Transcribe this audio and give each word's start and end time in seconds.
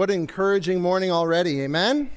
What 0.00 0.08
an 0.08 0.16
encouraging 0.16 0.80
morning 0.80 1.10
already. 1.10 1.60
Amen? 1.60 2.10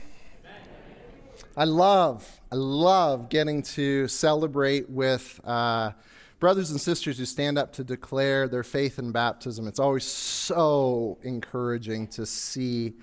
I 1.57 1.65
love, 1.65 2.25
I 2.49 2.55
love 2.55 3.27
getting 3.27 3.61
to 3.61 4.07
celebrate 4.07 4.89
with 4.89 5.41
uh, 5.43 5.91
brothers 6.39 6.71
and 6.71 6.79
sisters 6.79 7.17
who 7.17 7.25
stand 7.25 7.57
up 7.57 7.73
to 7.73 7.83
declare 7.83 8.47
their 8.47 8.63
faith 8.63 8.99
in 8.99 9.11
baptism. 9.11 9.67
It's 9.67 9.81
always 9.81 10.05
so 10.05 11.17
encouraging 11.23 12.07
to 12.11 12.25
see 12.25 12.93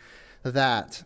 that. 0.44 1.02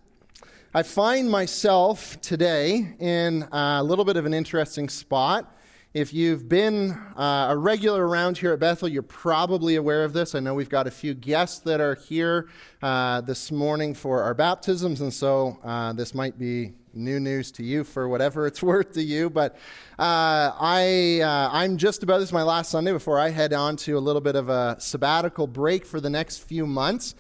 I 0.73 0.85
find 0.85 1.29
myself 1.29 2.21
today 2.21 2.95
in 3.01 3.43
a 3.51 3.83
little 3.83 4.05
bit 4.05 4.17
of 4.17 4.25
an 4.25 4.35
interesting 4.35 4.89
spot. 4.89 5.53
If 5.95 6.13
you've 6.13 6.49
been 6.49 6.91
uh, 7.17 7.47
a 7.51 7.57
regular 7.57 8.05
around 8.05 8.39
here 8.39 8.53
at 8.53 8.59
Bethel, 8.59 8.89
you're 8.89 9.01
probably 9.01 9.77
aware 9.77 10.03
of 10.03 10.13
this. 10.13 10.35
I 10.35 10.41
know 10.41 10.53
we've 10.53 10.69
got 10.69 10.89
a 10.89 10.91
few 10.91 11.15
guests 11.15 11.61
that 11.61 11.81
are 11.81 11.95
here 11.95 12.49
uh, 12.83 13.21
this 13.21 13.53
morning 13.53 13.95
for 13.95 14.21
our 14.21 14.35
baptisms, 14.35 15.03
and 15.03 15.15
so 15.15 15.57
uh, 15.63 15.93
this 15.93 16.13
might 16.13 16.37
be 16.37 16.73
new 16.95 17.21
news 17.21 17.53
to 17.53 17.63
you 17.63 17.85
for 17.85 18.09
whatever 18.09 18.49
it's 18.49 18.61
worth 18.65 18.95
to 18.95 19.03
you. 19.05 19.31
But 19.31 19.55
uh, 19.97 20.51
I, 20.59 21.21
uh, 21.23 21.51
I'm 21.53 21.77
just 21.77 22.03
about 22.03 22.19
this 22.19 22.31
is 22.31 22.33
my 22.33 22.43
last 22.43 22.73
Sunday 22.73 22.91
before 22.91 23.21
I 23.21 23.29
head 23.29 23.53
on 23.53 23.77
to 23.77 23.97
a 23.97 24.01
little 24.01 24.21
bit 24.21 24.35
of 24.35 24.49
a 24.49 24.75
sabbatical 24.81 25.47
break 25.47 25.87
for 25.87 26.01
the 26.01 26.11
next 26.11 26.39
few 26.39 26.67
months 26.67 27.15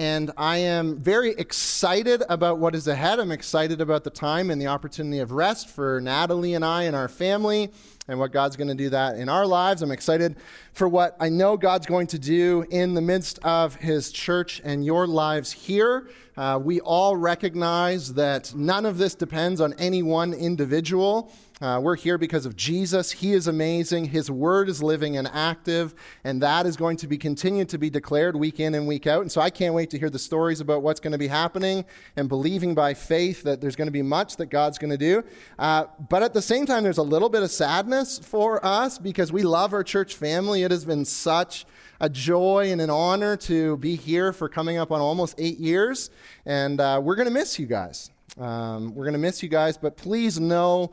and 0.00 0.30
I 0.38 0.56
am 0.56 0.96
very 0.96 1.32
excited 1.32 2.22
about 2.30 2.56
what 2.56 2.74
is 2.74 2.88
ahead. 2.88 3.20
I'm 3.20 3.30
excited 3.30 3.82
about 3.82 4.02
the 4.02 4.08
time 4.08 4.50
and 4.50 4.58
the 4.58 4.68
opportunity 4.68 5.18
of 5.18 5.30
rest 5.30 5.68
for 5.68 6.00
Natalie 6.00 6.54
and 6.54 6.64
I 6.64 6.84
and 6.84 6.96
our 6.96 7.06
family 7.06 7.70
and 8.08 8.18
what 8.18 8.32
God's 8.32 8.56
going 8.56 8.68
to 8.68 8.74
do 8.74 8.88
that 8.88 9.18
in 9.18 9.28
our 9.28 9.44
lives. 9.44 9.82
I'm 9.82 9.90
excited 9.90 10.36
for 10.72 10.88
what 10.88 11.18
I 11.20 11.28
know 11.28 11.58
God's 11.58 11.84
going 11.84 12.06
to 12.06 12.18
do 12.18 12.64
in 12.70 12.94
the 12.94 13.02
midst 13.02 13.40
of 13.40 13.74
His 13.74 14.10
church 14.10 14.62
and 14.64 14.86
your 14.86 15.06
lives 15.06 15.52
here. 15.52 16.08
Uh, 16.34 16.58
we 16.58 16.80
all 16.80 17.14
recognize 17.14 18.14
that 18.14 18.54
none 18.54 18.86
of 18.86 18.96
this 18.96 19.14
depends 19.14 19.60
on 19.60 19.74
any 19.74 20.02
one 20.02 20.32
individual. 20.32 21.30
Uh, 21.60 21.78
we're 21.78 21.96
here 21.96 22.16
because 22.16 22.46
of 22.46 22.56
Jesus. 22.56 23.12
He 23.12 23.34
is 23.34 23.46
amazing. 23.46 24.06
His 24.06 24.30
word 24.30 24.70
is 24.70 24.82
living 24.82 25.18
and 25.18 25.28
active, 25.28 25.94
and 26.24 26.42
that 26.42 26.64
is 26.64 26.74
going 26.74 26.96
to 26.96 27.06
be 27.06 27.18
continued 27.18 27.68
to 27.68 27.76
be 27.76 27.90
declared 27.90 28.34
week 28.34 28.60
in 28.60 28.74
and 28.74 28.88
week 28.88 29.06
out. 29.06 29.20
And 29.20 29.30
so 29.30 29.42
I 29.42 29.50
can't 29.50 29.74
wait 29.74 29.90
to 29.90 29.98
hear 29.98 30.08
the 30.08 30.18
stories 30.18 30.62
about 30.62 30.82
what's 30.82 31.00
going 31.00 31.12
to 31.12 31.18
be 31.18 31.28
happening 31.28 31.84
and 32.16 32.30
believing 32.30 32.74
by 32.74 32.94
faith 32.94 33.42
that 33.42 33.60
there's 33.60 33.76
going 33.76 33.88
to 33.88 33.92
be 33.92 34.00
much 34.00 34.36
that 34.36 34.46
God's 34.46 34.78
going 34.78 34.90
to 34.90 34.96
do. 34.96 35.22
Uh, 35.58 35.84
but 36.08 36.22
at 36.22 36.32
the 36.32 36.40
same 36.40 36.64
time, 36.64 36.82
there's 36.82 36.96
a 36.96 37.02
little 37.02 37.28
bit 37.28 37.42
of 37.42 37.50
sadness 37.50 38.18
for 38.18 38.64
us 38.64 38.98
because 38.98 39.30
we 39.30 39.42
love 39.42 39.74
our 39.74 39.84
church 39.84 40.14
family. 40.14 40.62
It 40.62 40.70
has 40.70 40.86
been 40.86 41.04
such 41.04 41.66
a 42.00 42.08
joy 42.08 42.72
and 42.72 42.80
an 42.80 42.88
honor 42.88 43.36
to 43.36 43.76
be 43.76 43.96
here 43.96 44.32
for 44.32 44.48
coming 44.48 44.78
up 44.78 44.90
on 44.90 45.02
almost 45.02 45.34
eight 45.36 45.58
years, 45.58 46.08
and 46.46 46.80
uh, 46.80 46.98
we're 47.04 47.16
going 47.16 47.28
to 47.28 47.34
miss 47.34 47.58
you 47.58 47.66
guys. 47.66 48.10
Um, 48.38 48.94
we're 48.94 49.04
going 49.04 49.12
to 49.12 49.18
miss 49.18 49.42
you 49.42 49.50
guys, 49.50 49.76
but 49.76 49.98
please 49.98 50.40
know 50.40 50.92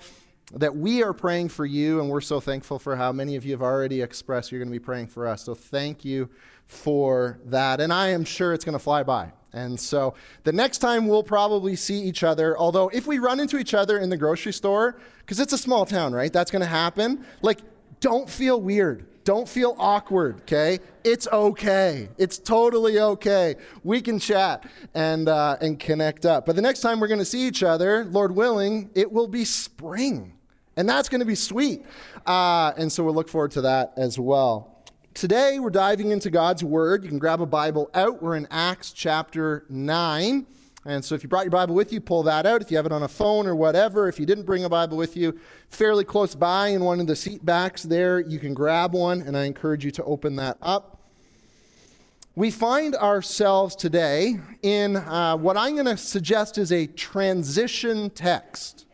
that 0.53 0.75
we 0.75 1.03
are 1.03 1.13
praying 1.13 1.49
for 1.49 1.65
you, 1.65 1.99
and 1.99 2.09
we're 2.09 2.21
so 2.21 2.39
thankful 2.39 2.79
for 2.79 2.95
how 2.95 3.11
many 3.11 3.35
of 3.35 3.43
you 3.43 3.51
have 3.51 3.61
already 3.61 4.01
expressed 4.01 4.51
you're 4.51 4.59
going 4.59 4.71
to 4.71 4.79
be 4.79 4.83
praying 4.83 5.07
for 5.07 5.27
us. 5.27 5.43
So 5.43 5.53
thank 5.53 6.05
you 6.05 6.29
for 6.67 7.39
that. 7.45 7.81
And 7.81 7.91
I 7.91 8.09
am 8.09 8.23
sure 8.23 8.53
it's 8.53 8.63
going 8.63 8.73
to 8.73 8.79
fly 8.79 9.03
by. 9.03 9.31
And 9.53 9.79
so 9.79 10.13
the 10.43 10.51
next 10.53 10.77
time 10.79 11.07
we'll 11.07 11.23
probably 11.23 11.75
see 11.75 12.01
each 12.01 12.23
other, 12.23 12.57
although 12.57 12.89
if 12.89 13.07
we 13.07 13.19
run 13.19 13.39
into 13.39 13.57
each 13.57 13.73
other 13.73 13.97
in 13.97 14.09
the 14.09 14.17
grocery 14.17 14.53
store, 14.53 14.99
because 15.19 15.39
it's 15.39 15.53
a 15.53 15.57
small 15.57 15.85
town, 15.85 16.13
right? 16.13 16.31
That's 16.31 16.51
going 16.51 16.61
to 16.61 16.67
happen. 16.67 17.25
Like, 17.41 17.59
don't 17.99 18.29
feel 18.29 18.61
weird. 18.61 19.05
Don't 19.23 19.49
feel 19.49 19.75
awkward, 19.77 20.41
okay? 20.41 20.79
It's 21.03 21.27
okay. 21.27 22.07
It's 22.17 22.37
totally 22.37 22.99
okay. 22.99 23.55
We 23.83 23.99
can 23.99 24.19
chat 24.19 24.65
and, 24.93 25.27
uh, 25.27 25.57
and 25.59 25.77
connect 25.77 26.25
up. 26.25 26.45
But 26.45 26.55
the 26.55 26.61
next 26.61 26.79
time 26.79 27.01
we're 27.01 27.09
going 27.09 27.19
to 27.19 27.25
see 27.25 27.45
each 27.45 27.63
other, 27.63 28.05
Lord 28.05 28.33
willing, 28.33 28.89
it 28.95 29.11
will 29.11 29.27
be 29.27 29.43
spring. 29.43 30.36
And 30.77 30.87
that's 30.87 31.09
going 31.09 31.19
to 31.19 31.25
be 31.25 31.35
sweet. 31.35 31.85
Uh, 32.25 32.71
and 32.77 32.91
so 32.91 33.03
we'll 33.03 33.15
look 33.15 33.27
forward 33.27 33.51
to 33.51 33.61
that 33.61 33.93
as 33.97 34.17
well. 34.17 34.85
Today, 35.15 35.59
we're 35.59 35.71
diving 35.71 36.11
into 36.11 36.29
God's 36.29 36.63
Word. 36.63 37.03
You 37.03 37.09
can 37.09 37.17
grab 37.17 37.41
a 37.41 37.45
Bible 37.47 37.89
out. 37.95 38.21
We're 38.21 38.35
in 38.35 38.47
Acts 38.51 38.91
chapter 38.91 39.65
9. 39.69 40.45
And 40.85 41.03
so 41.03 41.15
if 41.15 41.23
you 41.23 41.27
brought 41.27 41.43
your 41.45 41.51
Bible 41.51 41.73
with 41.73 41.91
you, 41.91 41.99
pull 41.99 42.21
that 42.23 42.45
out. 42.45 42.61
If 42.61 42.69
you 42.69 42.77
have 42.77 42.85
it 42.85 42.91
on 42.91 43.01
a 43.01 43.07
phone 43.07 43.47
or 43.47 43.55
whatever, 43.55 44.07
if 44.07 44.19
you 44.19 44.27
didn't 44.27 44.45
bring 44.45 44.63
a 44.63 44.69
Bible 44.69 44.95
with 44.95 45.17
you, 45.17 45.37
fairly 45.69 46.03
close 46.03 46.35
by 46.35 46.67
in 46.67 46.83
one 46.83 46.99
of 46.99 47.07
the 47.07 47.15
seat 47.15 47.43
backs 47.43 47.81
there, 47.81 48.19
you 48.19 48.37
can 48.37 48.53
grab 48.53 48.93
one, 48.93 49.21
and 49.23 49.35
I 49.35 49.45
encourage 49.45 49.83
you 49.83 49.91
to 49.91 50.03
open 50.03 50.35
that 50.35 50.57
up. 50.61 51.01
We 52.35 52.51
find 52.51 52.95
ourselves 52.95 53.75
today 53.75 54.39
in 54.61 54.97
uh, 54.97 55.35
what 55.37 55.57
I'm 55.57 55.73
going 55.73 55.87
to 55.87 55.97
suggest 55.97 56.59
is 56.59 56.71
a 56.71 56.85
transition 56.85 58.11
text. 58.11 58.85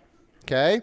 Okay? 0.46 0.82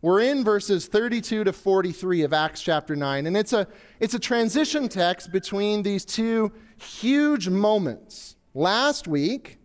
We're 0.00 0.20
in 0.20 0.44
verses 0.44 0.86
32 0.86 1.42
to 1.42 1.52
43 1.52 2.22
of 2.22 2.32
Acts 2.32 2.62
chapter 2.62 2.94
9, 2.94 3.26
and 3.26 3.36
it's 3.36 3.52
a, 3.52 3.66
it's 3.98 4.14
a 4.14 4.18
transition 4.20 4.88
text 4.88 5.32
between 5.32 5.82
these 5.82 6.04
two 6.04 6.52
huge 6.76 7.48
moments. 7.48 8.36
Last 8.54 9.08
week, 9.08 9.58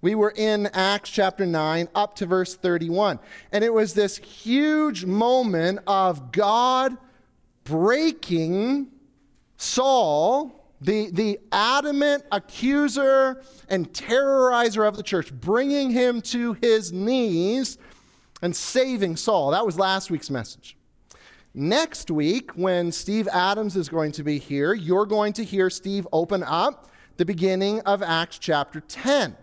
we 0.00 0.14
were 0.14 0.32
in 0.34 0.68
Acts 0.68 1.10
chapter 1.10 1.44
9 1.44 1.88
up 1.94 2.16
to 2.16 2.24
verse 2.24 2.56
31, 2.56 3.18
and 3.52 3.62
it 3.62 3.74
was 3.74 3.92
this 3.92 4.16
huge 4.16 5.04
moment 5.04 5.80
of 5.86 6.32
God 6.32 6.96
breaking 7.64 8.88
Saul, 9.58 10.72
the, 10.80 11.10
the 11.10 11.40
adamant 11.52 12.24
accuser 12.32 13.42
and 13.68 13.92
terrorizer 13.92 14.88
of 14.88 14.96
the 14.96 15.02
church, 15.02 15.30
bringing 15.30 15.90
him 15.90 16.22
to 16.22 16.54
his 16.54 16.90
knees 16.90 17.76
and 18.44 18.54
saving 18.54 19.16
Saul. 19.16 19.52
That 19.52 19.64
was 19.64 19.78
last 19.78 20.10
week's 20.10 20.28
message. 20.28 20.76
Next 21.54 22.10
week, 22.10 22.50
when 22.52 22.92
Steve 22.92 23.26
Adams 23.28 23.74
is 23.74 23.88
going 23.88 24.12
to 24.12 24.22
be 24.22 24.38
here, 24.38 24.74
you're 24.74 25.06
going 25.06 25.32
to 25.34 25.44
hear 25.44 25.70
Steve 25.70 26.06
open 26.12 26.42
up 26.42 26.90
the 27.16 27.24
beginning 27.24 27.80
of 27.80 28.02
Acts 28.02 28.38
chapter 28.38 28.80
10. 28.80 29.34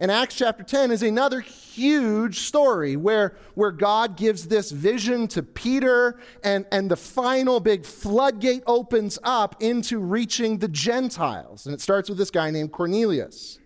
And 0.00 0.10
Acts 0.10 0.34
chapter 0.34 0.64
10 0.64 0.90
is 0.90 1.04
another 1.04 1.38
huge 1.38 2.40
story 2.40 2.96
where, 2.96 3.36
where 3.54 3.70
God 3.70 4.16
gives 4.16 4.48
this 4.48 4.72
vision 4.72 5.28
to 5.28 5.44
Peter, 5.44 6.18
and, 6.42 6.66
and 6.72 6.90
the 6.90 6.96
final 6.96 7.60
big 7.60 7.86
floodgate 7.86 8.64
opens 8.66 9.20
up 9.22 9.62
into 9.62 10.00
reaching 10.00 10.58
the 10.58 10.66
Gentiles. 10.66 11.66
And 11.66 11.74
it 11.74 11.80
starts 11.80 12.08
with 12.08 12.18
this 12.18 12.32
guy 12.32 12.50
named 12.50 12.72
Cornelius. 12.72 13.60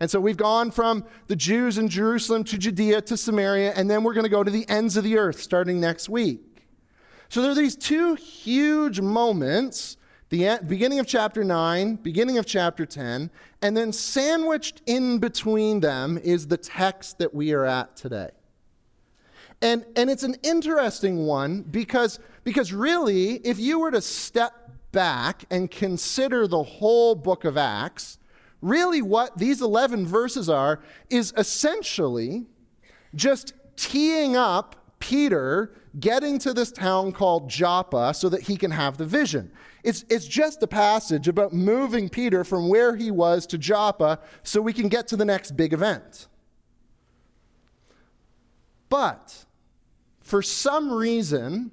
And 0.00 0.10
so 0.10 0.18
we've 0.18 0.36
gone 0.36 0.70
from 0.70 1.04
the 1.26 1.36
Jews 1.36 1.76
in 1.76 1.88
Jerusalem 1.88 2.42
to 2.44 2.58
Judea 2.58 3.02
to 3.02 3.16
Samaria, 3.16 3.72
and 3.76 3.90
then 3.90 4.02
we're 4.02 4.14
going 4.14 4.24
to 4.24 4.30
go 4.30 4.42
to 4.42 4.50
the 4.50 4.68
ends 4.68 4.96
of 4.96 5.04
the 5.04 5.18
earth 5.18 5.40
starting 5.40 5.78
next 5.78 6.08
week. 6.08 6.66
So 7.28 7.42
there 7.42 7.52
are 7.52 7.54
these 7.54 7.76
two 7.76 8.14
huge 8.14 9.00
moments 9.00 9.98
the 10.30 10.60
beginning 10.64 11.00
of 11.00 11.08
chapter 11.08 11.42
9, 11.42 11.96
beginning 11.96 12.38
of 12.38 12.46
chapter 12.46 12.86
10, 12.86 13.30
and 13.62 13.76
then 13.76 13.92
sandwiched 13.92 14.80
in 14.86 15.18
between 15.18 15.80
them 15.80 16.18
is 16.22 16.46
the 16.46 16.56
text 16.56 17.18
that 17.18 17.34
we 17.34 17.52
are 17.52 17.64
at 17.64 17.96
today. 17.96 18.30
And, 19.60 19.84
and 19.96 20.08
it's 20.08 20.22
an 20.22 20.36
interesting 20.44 21.26
one 21.26 21.62
because, 21.62 22.20
because 22.44 22.72
really, 22.72 23.34
if 23.38 23.58
you 23.58 23.80
were 23.80 23.90
to 23.90 24.00
step 24.00 24.70
back 24.92 25.44
and 25.50 25.68
consider 25.68 26.46
the 26.46 26.62
whole 26.62 27.16
book 27.16 27.44
of 27.44 27.56
Acts, 27.56 28.19
Really, 28.62 29.00
what 29.00 29.38
these 29.38 29.62
11 29.62 30.06
verses 30.06 30.48
are 30.48 30.80
is 31.08 31.32
essentially 31.36 32.46
just 33.14 33.54
teeing 33.76 34.36
up 34.36 34.76
Peter 34.98 35.72
getting 35.98 36.38
to 36.38 36.52
this 36.52 36.70
town 36.70 37.10
called 37.10 37.48
Joppa 37.48 38.12
so 38.14 38.28
that 38.28 38.42
he 38.42 38.56
can 38.56 38.70
have 38.70 38.98
the 38.98 39.06
vision. 39.06 39.50
It's, 39.82 40.04
it's 40.08 40.26
just 40.26 40.62
a 40.62 40.66
passage 40.66 41.26
about 41.26 41.52
moving 41.52 42.08
Peter 42.08 42.44
from 42.44 42.68
where 42.68 42.94
he 42.94 43.10
was 43.10 43.46
to 43.48 43.58
Joppa 43.58 44.20
so 44.42 44.60
we 44.60 44.74
can 44.74 44.88
get 44.88 45.08
to 45.08 45.16
the 45.16 45.24
next 45.24 45.56
big 45.56 45.72
event. 45.72 46.28
But 48.90 49.46
for 50.20 50.42
some 50.42 50.92
reason, 50.92 51.72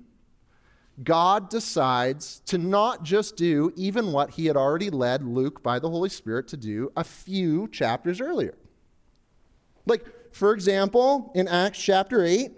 God 1.03 1.49
decides 1.49 2.41
to 2.47 2.57
not 2.57 3.03
just 3.03 3.35
do 3.35 3.71
even 3.75 4.11
what 4.11 4.31
he 4.31 4.47
had 4.47 4.57
already 4.57 4.89
led 4.89 5.23
Luke 5.23 5.61
by 5.61 5.77
the 5.79 5.89
Holy 5.89 6.09
Spirit 6.09 6.47
to 6.49 6.57
do 6.57 6.91
a 6.97 7.03
few 7.03 7.67
chapters 7.67 8.19
earlier. 8.19 8.57
Like, 9.85 10.05
for 10.33 10.53
example, 10.53 11.31
in 11.35 11.47
Acts 11.47 11.79
chapter 11.79 12.25
8, 12.25 12.51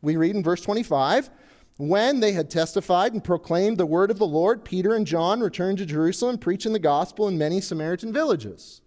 we 0.00 0.16
read 0.16 0.36
in 0.36 0.42
verse 0.42 0.60
25 0.60 1.30
when 1.78 2.20
they 2.20 2.32
had 2.32 2.48
testified 2.48 3.12
and 3.12 3.22
proclaimed 3.22 3.76
the 3.76 3.84
word 3.84 4.10
of 4.10 4.18
the 4.18 4.26
Lord, 4.26 4.64
Peter 4.64 4.94
and 4.94 5.06
John 5.06 5.40
returned 5.40 5.78
to 5.78 5.86
Jerusalem, 5.86 6.38
preaching 6.38 6.72
the 6.72 6.78
gospel 6.78 7.28
in 7.28 7.36
many 7.36 7.60
Samaritan 7.60 8.12
villages. 8.14 8.80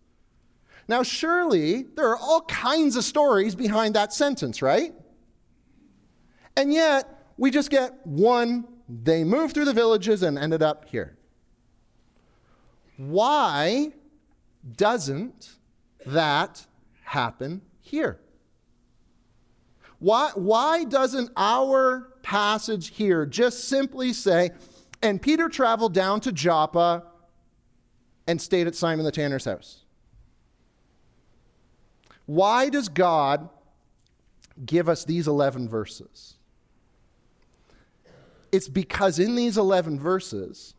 Now, 0.87 1.03
surely 1.03 1.83
there 1.83 2.09
are 2.09 2.17
all 2.17 2.41
kinds 2.41 2.95
of 2.95 3.03
stories 3.03 3.53
behind 3.53 3.93
that 3.93 4.11
sentence, 4.11 4.63
right? 4.63 4.95
And 6.57 6.73
yet, 6.73 7.18
we 7.39 7.49
just 7.49 7.69
get 7.71 8.05
one. 8.05 8.67
They 8.89 9.23
moved 9.23 9.53
through 9.53 9.65
the 9.65 9.73
villages 9.73 10.23
and 10.23 10.37
ended 10.37 10.61
up 10.61 10.85
here. 10.89 11.17
Why 12.97 13.93
doesn't 14.75 15.55
that 16.05 16.67
happen 17.03 17.61
here? 17.79 18.19
Why, 19.99 20.31
why 20.35 20.83
doesn't 20.83 21.31
our 21.37 22.13
passage 22.23 22.89
here 22.89 23.25
just 23.25 23.69
simply 23.69 24.11
say, 24.11 24.51
and 25.01 25.21
Peter 25.21 25.47
traveled 25.47 25.93
down 25.93 26.19
to 26.21 26.33
Joppa 26.33 27.05
and 28.27 28.41
stayed 28.41 28.67
at 28.67 28.75
Simon 28.75 29.05
the 29.05 29.11
tanner's 29.11 29.45
house? 29.45 29.85
Why 32.25 32.69
does 32.69 32.89
God 32.89 33.49
give 34.65 34.89
us 34.89 35.05
these 35.05 35.27
11 35.27 35.69
verses? 35.69 36.35
It's 38.51 38.67
because 38.67 39.19
in 39.19 39.35
these 39.35 39.57
11 39.57 39.99
verses, 39.99 40.73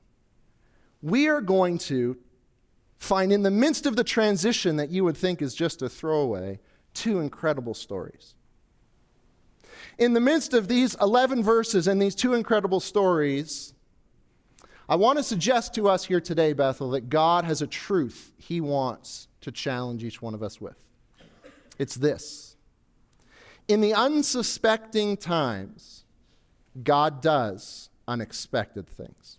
we 1.03 1.29
are 1.29 1.41
going 1.41 1.79
to 1.79 2.17
find 2.99 3.33
in 3.33 3.43
the 3.43 3.51
midst 3.51 3.87
of 3.87 3.97
the 3.97 4.05
transition 4.05 4.77
that 4.77 4.91
you 4.91 5.05
would 5.05 5.17
think 5.17 5.41
is 5.41 5.55
just 5.55 5.83
a 5.83 5.89
throwaway, 5.89 6.61
two 6.95 7.21
incredible 7.21 7.75
stories. 7.75 8.35
In 9.99 10.13
the 10.13 10.21
midst 10.21 10.55
of 10.55 10.69
these 10.69 10.95
11 11.01 11.43
verses 11.43 11.87
and 11.89 12.01
these 12.01 12.15
two 12.15 12.35
incredible 12.35 12.81
stories, 12.81 13.73
I 14.89 14.97
want 14.97 15.19
to 15.19 15.23
suggest 15.23 15.75
to 15.75 15.89
us 15.89 16.05
here 16.05 16.21
today, 16.21 16.53
Bethel, 16.53 16.91
that 16.91 17.09
God 17.09 17.45
has 17.45 17.63
a 17.63 17.67
truth 17.67 18.33
he 18.39 18.61
wants 18.61 19.29
to 19.41 19.53
challenge 19.53 20.05
each 20.05 20.21
one 20.21 20.35
of 20.35 20.43
us 20.43 20.61
with. 20.61 20.77
It's 21.79 21.95
this 21.95 22.57
In 23.69 23.81
the 23.81 23.95
unsuspecting 23.95 25.17
times, 25.17 26.00
God 26.83 27.21
does 27.21 27.91
unexpected 28.07 28.89
things. 28.89 29.39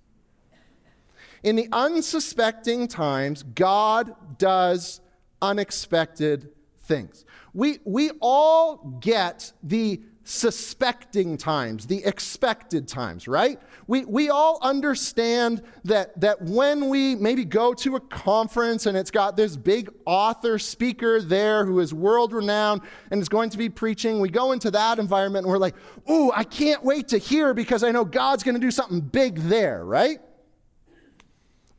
In 1.44 1.56
the 1.56 1.68
unsuspecting 1.72 2.88
times, 2.88 3.44
God 3.44 4.38
does 4.38 5.02
unexpected 5.42 6.50
things. 6.82 7.26
We, 7.54 7.80
we 7.84 8.12
all 8.22 8.98
get 9.02 9.52
the 9.64 10.02
suspecting 10.24 11.36
times, 11.36 11.88
the 11.88 12.04
expected 12.06 12.88
times, 12.88 13.28
right? 13.28 13.60
We, 13.88 14.06
we 14.06 14.30
all 14.30 14.60
understand 14.62 15.64
that, 15.86 16.20
that 16.22 16.42
when 16.42 16.90
we 16.90 17.16
maybe 17.16 17.44
go 17.44 17.74
to 17.76 17.96
a 17.96 18.00
conference 18.00 18.86
and 18.86 18.96
it's 18.96 19.12
got 19.12 19.36
this 19.36 19.58
big 19.58 19.90
author 20.06 20.60
speaker 20.60 21.22
there 21.22 21.66
who 21.66 21.80
is 21.80 21.94
world 21.94 22.34
renowned 22.34 22.82
and 23.10 23.22
is 23.22 23.30
going 23.30 23.50
to 23.50 23.58
be 23.58 23.70
preaching, 23.70 24.20
we 24.20 24.30
go 24.30 24.52
into 24.52 24.70
that 24.72 25.00
environment 25.00 25.46
and 25.46 25.52
we're 25.52 25.58
like, 25.58 25.76
ooh, 26.10 26.32
I 26.32 26.44
can't 26.44 26.84
wait 26.84 27.08
to 27.10 27.18
hear 27.18 27.54
because 27.54 27.84
I 27.84 27.92
know 27.92 28.06
God's 28.06 28.44
going 28.44 28.56
to 28.56 28.62
do 28.62 28.72
something 28.72 29.02
big 29.02 29.38
there, 29.40 29.84
right? 29.84 30.20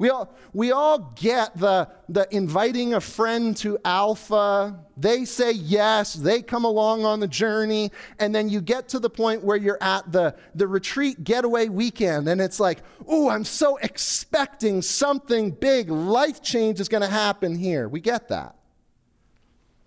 We 0.02 0.10
all, 0.10 0.34
we 0.52 0.72
all 0.72 1.12
get 1.14 1.56
the, 1.56 1.88
the 2.08 2.26
inviting 2.34 2.94
a 2.94 3.00
friend 3.00 3.56
to 3.58 3.78
Alpha. 3.84 4.80
They 4.96 5.24
say 5.24 5.52
yes, 5.52 6.14
they 6.14 6.42
come 6.42 6.64
along 6.64 7.04
on 7.04 7.20
the 7.20 7.28
journey, 7.28 7.92
and 8.18 8.34
then 8.34 8.48
you 8.48 8.60
get 8.60 8.88
to 8.88 8.98
the 8.98 9.08
point 9.08 9.44
where 9.44 9.56
you're 9.56 9.78
at 9.80 10.10
the, 10.10 10.34
the 10.56 10.66
retreat 10.66 11.22
getaway 11.22 11.68
weekend, 11.68 12.28
and 12.28 12.40
it's 12.40 12.58
like, 12.58 12.78
oh, 13.06 13.30
I'm 13.30 13.44
so 13.44 13.76
expecting 13.76 14.82
something 14.82 15.52
big, 15.52 15.88
life 15.88 16.42
change 16.42 16.80
is 16.80 16.88
going 16.88 17.02
to 17.02 17.08
happen 17.08 17.54
here. 17.54 17.88
We 17.88 18.00
get 18.00 18.26
that. 18.30 18.56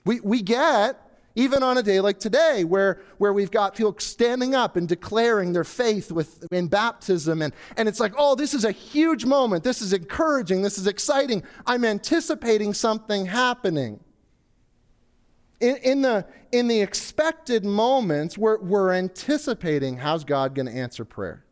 We, 0.06 0.22
we 0.22 0.42
get 0.42 0.98
even 1.36 1.64
on 1.64 1.78
a 1.78 1.84
day 1.84 2.00
like 2.00 2.18
today, 2.18 2.64
where, 2.64 3.02
where 3.18 3.34
we've 3.34 3.52
got 3.52 3.76
people 3.76 3.94
standing 4.00 4.56
up 4.56 4.78
and 4.78 4.88
declaring 4.88 5.52
their 5.52 5.66
faith 5.66 6.12
with, 6.12 6.48
in 6.52 6.68
baptism, 6.68 7.42
and, 7.42 7.54
and 7.76 7.90
it's 7.90 8.00
like, 8.00 8.14
oh, 8.18 8.36
this 8.36 8.54
is 8.54 8.64
a 8.64 8.72
huge 8.72 9.26
moment. 9.26 9.64
This 9.64 9.82
is 9.82 9.92
encouraging. 9.92 10.62
This 10.62 10.78
is 10.78 10.88
exciting. 10.88 11.44
I'm 11.68 11.84
anticipating 11.84 12.74
something 12.74 13.26
happening. 13.26 14.00
In, 15.60 15.76
in, 15.78 16.02
the, 16.02 16.26
in 16.54 16.68
the 16.68 16.82
expected 16.82 17.66
moments, 17.66 18.38
we're, 18.38 18.60
we're 18.60 18.94
anticipating 18.94 19.98
how's 19.98 20.24
God 20.24 20.56
going 20.56 20.68
to 20.68 20.74
answer 20.74 21.04
prayer? 21.04 21.44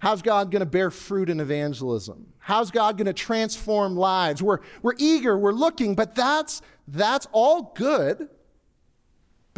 How's 0.00 0.22
God 0.22 0.50
going 0.50 0.60
to 0.60 0.66
bear 0.66 0.90
fruit 0.90 1.28
in 1.28 1.40
evangelism? 1.40 2.26
How's 2.38 2.70
God 2.70 2.96
going 2.96 3.06
to 3.06 3.12
transform 3.12 3.96
lives? 3.96 4.42
We're, 4.42 4.60
we're 4.82 4.94
eager, 4.96 5.38
we're 5.38 5.52
looking, 5.52 5.94
but 5.94 6.14
that's, 6.14 6.62
that's 6.88 7.28
all 7.32 7.74
good 7.76 8.28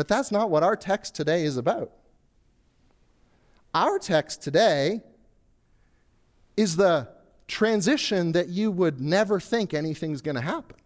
but 0.03 0.09
that's 0.09 0.33
not 0.33 0.51
what 0.51 0.65
our 0.65 0.75
text 0.75 1.15
today 1.15 1.45
is 1.45 1.57
about. 1.57 1.93
Our 3.73 4.01
text 4.01 4.43
today 4.43 5.01
is 6.57 6.75
the 6.75 7.09
transition 7.47 8.33
that 8.33 8.49
you 8.49 8.73
would 8.73 9.01
never 9.01 9.39
think 9.39 9.73
anything's 9.73 10.21
going 10.21 10.35
to 10.35 10.41
happen. 10.41 10.77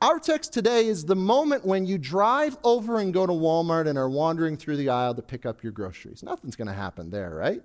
Our 0.00 0.20
text 0.20 0.52
today 0.52 0.86
is 0.86 1.06
the 1.06 1.16
moment 1.16 1.66
when 1.66 1.86
you 1.86 1.98
drive 1.98 2.56
over 2.62 3.00
and 3.00 3.12
go 3.12 3.26
to 3.26 3.32
Walmart 3.32 3.88
and 3.88 3.98
are 3.98 4.08
wandering 4.08 4.56
through 4.56 4.76
the 4.76 4.90
aisle 4.90 5.16
to 5.16 5.22
pick 5.22 5.44
up 5.44 5.64
your 5.64 5.72
groceries. 5.72 6.22
Nothing's 6.22 6.54
going 6.54 6.68
to 6.68 6.74
happen 6.74 7.10
there, 7.10 7.34
right? 7.34 7.62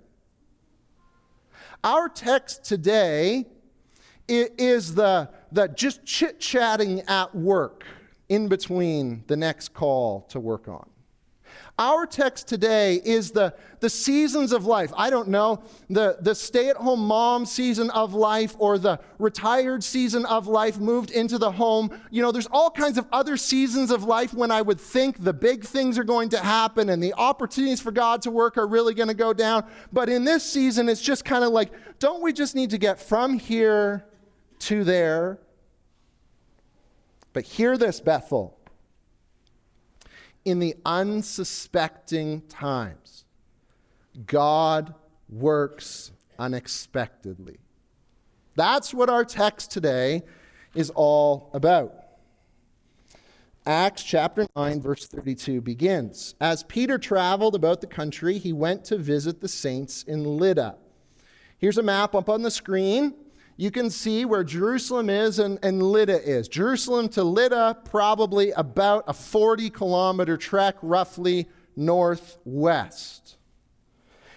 Our 1.84 2.08
text 2.08 2.64
today 2.64 3.46
is 4.26 4.96
the, 4.96 5.30
the 5.52 5.68
just 5.68 6.04
chit 6.04 6.40
chatting 6.40 7.02
at 7.02 7.32
work 7.36 7.84
in 8.34 8.48
between 8.48 9.24
the 9.28 9.36
next 9.36 9.74
call 9.74 10.22
to 10.28 10.40
work 10.40 10.68
on. 10.68 10.88
Our 11.78 12.06
text 12.06 12.48
today 12.48 13.00
is 13.04 13.30
the, 13.30 13.54
the 13.80 13.90
seasons 13.90 14.52
of 14.52 14.64
life. 14.64 14.92
I 14.96 15.10
don't 15.10 15.28
know, 15.28 15.62
the, 15.90 16.16
the 16.20 16.34
stay 16.34 16.68
at 16.68 16.76
home 16.76 17.00
mom 17.00 17.46
season 17.46 17.90
of 17.90 18.14
life 18.14 18.54
or 18.58 18.78
the 18.78 19.00
retired 19.18 19.82
season 19.84 20.24
of 20.26 20.46
life 20.46 20.78
moved 20.78 21.10
into 21.10 21.38
the 21.38 21.50
home. 21.50 21.90
You 22.10 22.22
know, 22.22 22.32
there's 22.32 22.46
all 22.46 22.70
kinds 22.70 22.98
of 22.98 23.06
other 23.12 23.36
seasons 23.36 23.90
of 23.90 24.04
life 24.04 24.34
when 24.34 24.50
I 24.50 24.62
would 24.62 24.80
think 24.80 25.22
the 25.22 25.32
big 25.32 25.64
things 25.64 25.98
are 25.98 26.04
going 26.04 26.28
to 26.30 26.38
happen 26.38 26.90
and 26.90 27.02
the 27.02 27.14
opportunities 27.14 27.80
for 27.80 27.92
God 27.92 28.22
to 28.22 28.30
work 28.30 28.56
are 28.56 28.66
really 28.66 28.94
going 28.94 29.08
to 29.08 29.14
go 29.14 29.32
down. 29.32 29.64
But 29.92 30.08
in 30.08 30.24
this 30.24 30.44
season, 30.44 30.88
it's 30.88 31.02
just 31.02 31.24
kind 31.24 31.44
of 31.44 31.50
like, 31.50 31.72
don't 31.98 32.22
we 32.22 32.32
just 32.32 32.54
need 32.54 32.70
to 32.70 32.78
get 32.78 33.00
from 33.00 33.38
here 33.38 34.04
to 34.60 34.84
there 34.84 35.40
but 37.34 37.44
hear 37.44 37.76
this, 37.76 38.00
Bethel. 38.00 38.56
In 40.46 40.60
the 40.60 40.76
unsuspecting 40.86 42.42
times, 42.48 43.24
God 44.26 44.94
works 45.28 46.12
unexpectedly. 46.38 47.58
That's 48.54 48.94
what 48.94 49.10
our 49.10 49.24
text 49.24 49.72
today 49.72 50.22
is 50.74 50.90
all 50.90 51.50
about. 51.52 51.92
Acts 53.66 54.02
chapter 54.04 54.46
9, 54.54 54.80
verse 54.80 55.06
32 55.06 55.60
begins. 55.62 56.34
As 56.40 56.62
Peter 56.62 56.98
traveled 56.98 57.54
about 57.54 57.80
the 57.80 57.86
country, 57.86 58.38
he 58.38 58.52
went 58.52 58.84
to 58.84 58.98
visit 58.98 59.40
the 59.40 59.48
saints 59.48 60.02
in 60.02 60.22
Lydda. 60.22 60.76
Here's 61.58 61.78
a 61.78 61.82
map 61.82 62.14
up 62.14 62.28
on 62.28 62.42
the 62.42 62.50
screen 62.50 63.14
you 63.56 63.70
can 63.70 63.88
see 63.90 64.24
where 64.24 64.42
Jerusalem 64.42 65.08
is 65.08 65.38
and, 65.38 65.58
and 65.62 65.82
Lydda 65.82 66.28
is. 66.28 66.48
Jerusalem 66.48 67.08
to 67.10 67.22
Lydda, 67.22 67.78
probably 67.84 68.50
about 68.52 69.04
a 69.06 69.12
40 69.12 69.70
kilometer 69.70 70.36
trek, 70.36 70.76
roughly 70.82 71.48
northwest. 71.76 73.36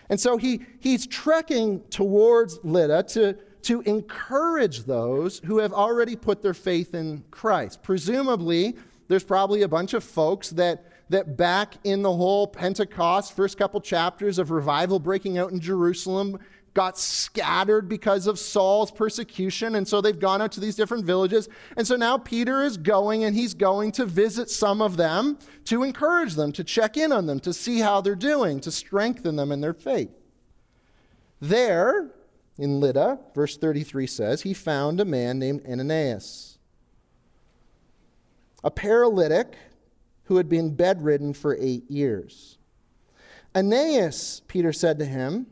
And 0.10 0.20
so 0.20 0.38
he, 0.38 0.62
he's 0.80 1.06
trekking 1.08 1.82
towards 1.90 2.60
Lydda 2.64 3.04
to, 3.04 3.38
to 3.64 3.82
encourage 3.82 4.84
those 4.84 5.40
who 5.40 5.58
have 5.58 5.74
already 5.74 6.16
put 6.16 6.42
their 6.42 6.54
faith 6.54 6.94
in 6.94 7.24
Christ. 7.32 7.84
Presumably, 7.84 8.78
there's 9.08 9.24
probably 9.24 9.64
a 9.64 9.68
bunch 9.68 9.94
of 9.94 10.04
folks 10.04 10.52
that, 10.52 10.86
that 11.10 11.38
back 11.38 11.76
in 11.84 12.02
the 12.04 12.14
whole 12.14 12.48
Pentecost, 12.48 13.36
first 13.36 13.58
couple 13.58 13.82
chapters 13.82 14.38
of 14.40 14.52
revival 14.52 15.00
breaking 15.00 15.38
out 15.38 15.52
in 15.52 15.60
Jerusalem, 15.60 16.40
got 16.78 16.96
scattered 16.96 17.90
because 17.90 18.28
of 18.28 18.38
Saul's 18.38 18.92
persecution. 18.92 19.74
And 19.74 19.88
so 19.88 20.00
they've 20.00 20.20
gone 20.20 20.44
out 20.44 20.52
to 20.52 20.60
these 20.60 20.76
different 20.76 21.06
villages. 21.06 21.50
And 21.76 21.88
so 21.88 21.96
now 21.96 22.20
Peter 22.20 22.62
is 22.62 22.78
going 22.78 23.24
and 23.24 23.36
he's 23.36 23.56
going 23.56 23.92
to 23.94 24.06
visit 24.06 24.48
some 24.48 24.80
of 24.80 24.96
them 24.96 25.40
to 25.66 25.82
encourage 25.82 26.36
them, 26.36 26.52
to 26.52 26.64
check 26.64 26.96
in 26.96 27.12
on 27.12 27.26
them, 27.26 27.40
to 27.40 27.52
see 27.52 27.80
how 27.80 28.00
they're 28.02 28.14
doing, 28.14 28.60
to 28.60 28.70
strengthen 28.70 29.38
them 29.38 29.52
in 29.52 29.60
their 29.60 29.74
faith. 29.74 30.12
There, 31.42 32.12
in 32.60 32.80
Lydda, 32.80 33.22
verse 33.34 33.58
33 33.58 34.06
says, 34.06 34.44
he 34.44 34.54
found 34.54 35.02
a 35.02 35.06
man 35.06 35.40
named 35.40 35.66
Ananias, 35.68 36.60
a 38.64 38.70
paralytic 38.70 39.56
who 40.26 40.38
had 40.38 40.48
been 40.48 40.76
bedridden 40.76 41.34
for 41.34 41.58
eight 41.60 41.90
years. 41.90 42.60
Aeneas, 43.56 44.44
Peter 44.48 44.72
said 44.72 45.00
to 45.00 45.06
him, 45.06 45.48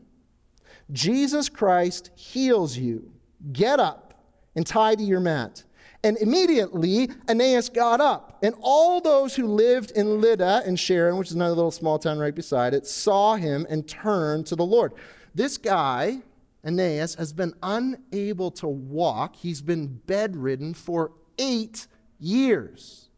Jesus 0.92 1.48
Christ 1.48 2.10
heals 2.14 2.76
you. 2.76 3.10
Get 3.52 3.80
up 3.80 4.22
and 4.54 4.66
tie 4.66 4.94
to 4.94 5.02
your 5.02 5.20
mat. 5.20 5.64
And 6.04 6.16
immediately 6.18 7.10
Aeneas 7.28 7.68
got 7.68 8.00
up, 8.00 8.38
and 8.42 8.54
all 8.60 9.00
those 9.00 9.34
who 9.34 9.46
lived 9.48 9.90
in 9.92 10.20
Lydda 10.20 10.62
and 10.64 10.78
Sharon, 10.78 11.16
which 11.16 11.28
is 11.28 11.34
another 11.34 11.54
little 11.54 11.72
small 11.72 11.98
town 11.98 12.18
right 12.18 12.34
beside 12.34 12.74
it, 12.74 12.86
saw 12.86 13.34
him 13.34 13.66
and 13.68 13.88
turned 13.88 14.46
to 14.46 14.56
the 14.56 14.64
Lord. 14.64 14.92
This 15.34 15.58
guy, 15.58 16.20
Aeneas, 16.64 17.16
has 17.16 17.32
been 17.32 17.54
unable 17.62 18.52
to 18.52 18.68
walk. 18.68 19.34
He's 19.34 19.60
been 19.60 20.00
bedridden 20.06 20.74
for 20.74 21.12
eight 21.38 21.88
years. 22.20 23.08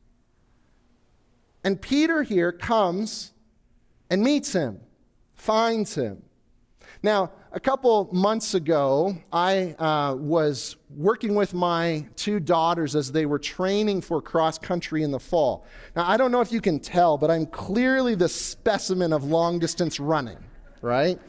And 1.63 1.81
Peter 1.83 2.23
here 2.23 2.53
comes 2.53 3.33
and 4.09 4.23
meets 4.23 4.53
him, 4.53 4.81
finds 5.35 5.95
him. 5.95 6.23
Now, 7.03 7.31
a 7.53 7.61
couple 7.61 8.09
months 8.13 8.55
ago, 8.55 9.17
I 9.33 9.75
uh, 9.79 10.15
was 10.17 10.77
working 10.97 11.35
with 11.35 11.55
my 11.55 12.07
two 12.17 12.41
daughters 12.41 12.97
as 12.97 13.13
they 13.13 13.25
were 13.25 13.39
training 13.39 14.01
for 14.01 14.21
cross 14.21 14.59
country 14.59 15.03
in 15.03 15.11
the 15.11 15.21
fall. 15.21 15.65
Now, 15.95 16.09
I 16.09 16.17
don't 16.17 16.33
know 16.33 16.41
if 16.41 16.51
you 16.51 16.61
can 16.61 16.81
tell, 16.81 17.17
but 17.17 17.31
I'm 17.31 17.47
clearly 17.47 18.15
the 18.15 18.29
specimen 18.29 19.13
of 19.13 19.25
long 19.25 19.59
distance 19.59 20.01
running, 20.01 20.39
right? 20.83 21.21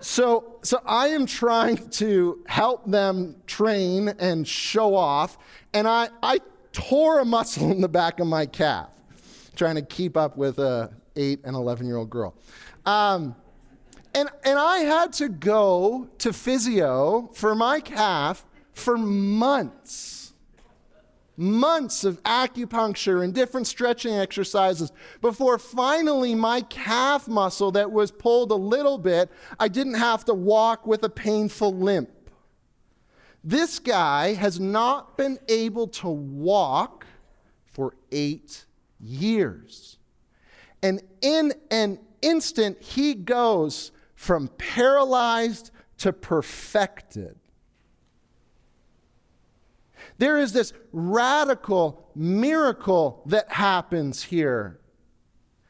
So, 0.00 0.58
so 0.62 0.80
I 0.84 1.08
am 1.08 1.26
trying 1.26 1.88
to 1.90 2.42
help 2.46 2.84
them 2.90 3.36
train 3.46 4.08
and 4.18 4.46
show 4.46 4.96
off, 4.96 5.38
and 5.72 5.86
I, 5.86 6.08
I 6.22 6.40
tore 6.72 7.20
a 7.20 7.24
muscle 7.24 7.70
in 7.70 7.80
the 7.80 7.88
back 7.88 8.18
of 8.18 8.26
my 8.26 8.46
calf 8.46 8.90
trying 9.54 9.76
to 9.76 9.82
keep 9.82 10.16
up 10.16 10.36
with 10.36 10.58
a 10.58 10.90
8 11.14 11.40
and 11.44 11.54
11 11.54 11.86
year 11.86 11.96
old 11.96 12.10
girl. 12.10 12.34
Um, 12.84 13.36
and, 14.14 14.28
and 14.44 14.58
I 14.58 14.78
had 14.78 15.12
to 15.14 15.28
go 15.28 16.08
to 16.18 16.32
physio 16.32 17.30
for 17.34 17.54
my 17.54 17.80
calf 17.80 18.44
for 18.72 18.96
months. 18.98 20.32
Months 21.36 22.04
of 22.04 22.22
acupuncture 22.24 23.24
and 23.24 23.32
different 23.32 23.66
stretching 23.66 24.14
exercises 24.14 24.92
before 25.20 25.58
finally 25.58 26.34
my 26.34 26.60
calf 26.60 27.26
muscle 27.26 27.72
that 27.72 27.90
was 27.90 28.10
pulled 28.10 28.50
a 28.50 28.56
little 28.56 28.98
bit, 28.98 29.30
I 29.58 29.68
didn't 29.68 29.94
have 29.94 30.24
to 30.26 30.34
walk 30.34 30.86
with 30.86 31.02
a 31.04 31.08
painful 31.08 31.74
limp. 31.74 32.10
This 33.42 33.78
guy 33.78 34.34
has 34.34 34.60
not 34.60 35.16
been 35.16 35.38
able 35.48 35.88
to 35.88 36.08
walk 36.08 37.06
for 37.72 37.94
eight 38.12 38.66
years. 39.00 39.96
And 40.82 41.02
in 41.22 41.54
an 41.70 41.98
instant, 42.20 42.80
he 42.80 43.14
goes 43.14 43.90
from 44.22 44.46
paralyzed 44.56 45.72
to 45.98 46.12
perfected. 46.12 47.34
There 50.18 50.38
is 50.38 50.52
this 50.52 50.72
radical 50.92 52.08
miracle 52.14 53.24
that 53.26 53.50
happens 53.50 54.22
here. 54.22 54.78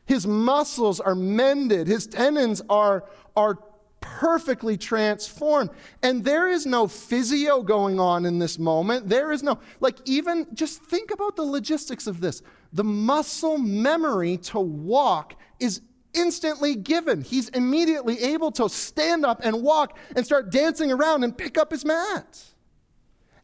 His 0.04 0.26
muscles 0.26 1.00
are 1.00 1.14
mended, 1.14 1.86
his 1.86 2.06
tendons 2.06 2.60
are, 2.68 3.08
are 3.34 3.58
perfectly 4.02 4.76
transformed. 4.76 5.70
And 6.02 6.22
there 6.22 6.46
is 6.46 6.66
no 6.66 6.86
physio 6.88 7.62
going 7.62 7.98
on 7.98 8.26
in 8.26 8.38
this 8.38 8.58
moment. 8.58 9.08
There 9.08 9.32
is 9.32 9.42
no, 9.42 9.60
like, 9.80 9.96
even 10.04 10.46
just 10.52 10.82
think 10.82 11.10
about 11.10 11.36
the 11.36 11.42
logistics 11.42 12.06
of 12.06 12.20
this. 12.20 12.42
The 12.74 12.84
muscle 12.84 13.56
memory 13.56 14.36
to 14.36 14.60
walk 14.60 15.36
is 15.58 15.80
instantly 16.14 16.74
given. 16.74 17.22
He's 17.22 17.48
immediately 17.50 18.20
able 18.22 18.50
to 18.52 18.68
stand 18.68 19.24
up 19.24 19.40
and 19.42 19.62
walk 19.62 19.96
and 20.14 20.24
start 20.24 20.50
dancing 20.50 20.90
around 20.90 21.24
and 21.24 21.36
pick 21.36 21.58
up 21.58 21.70
his 21.70 21.84
mat. 21.84 22.44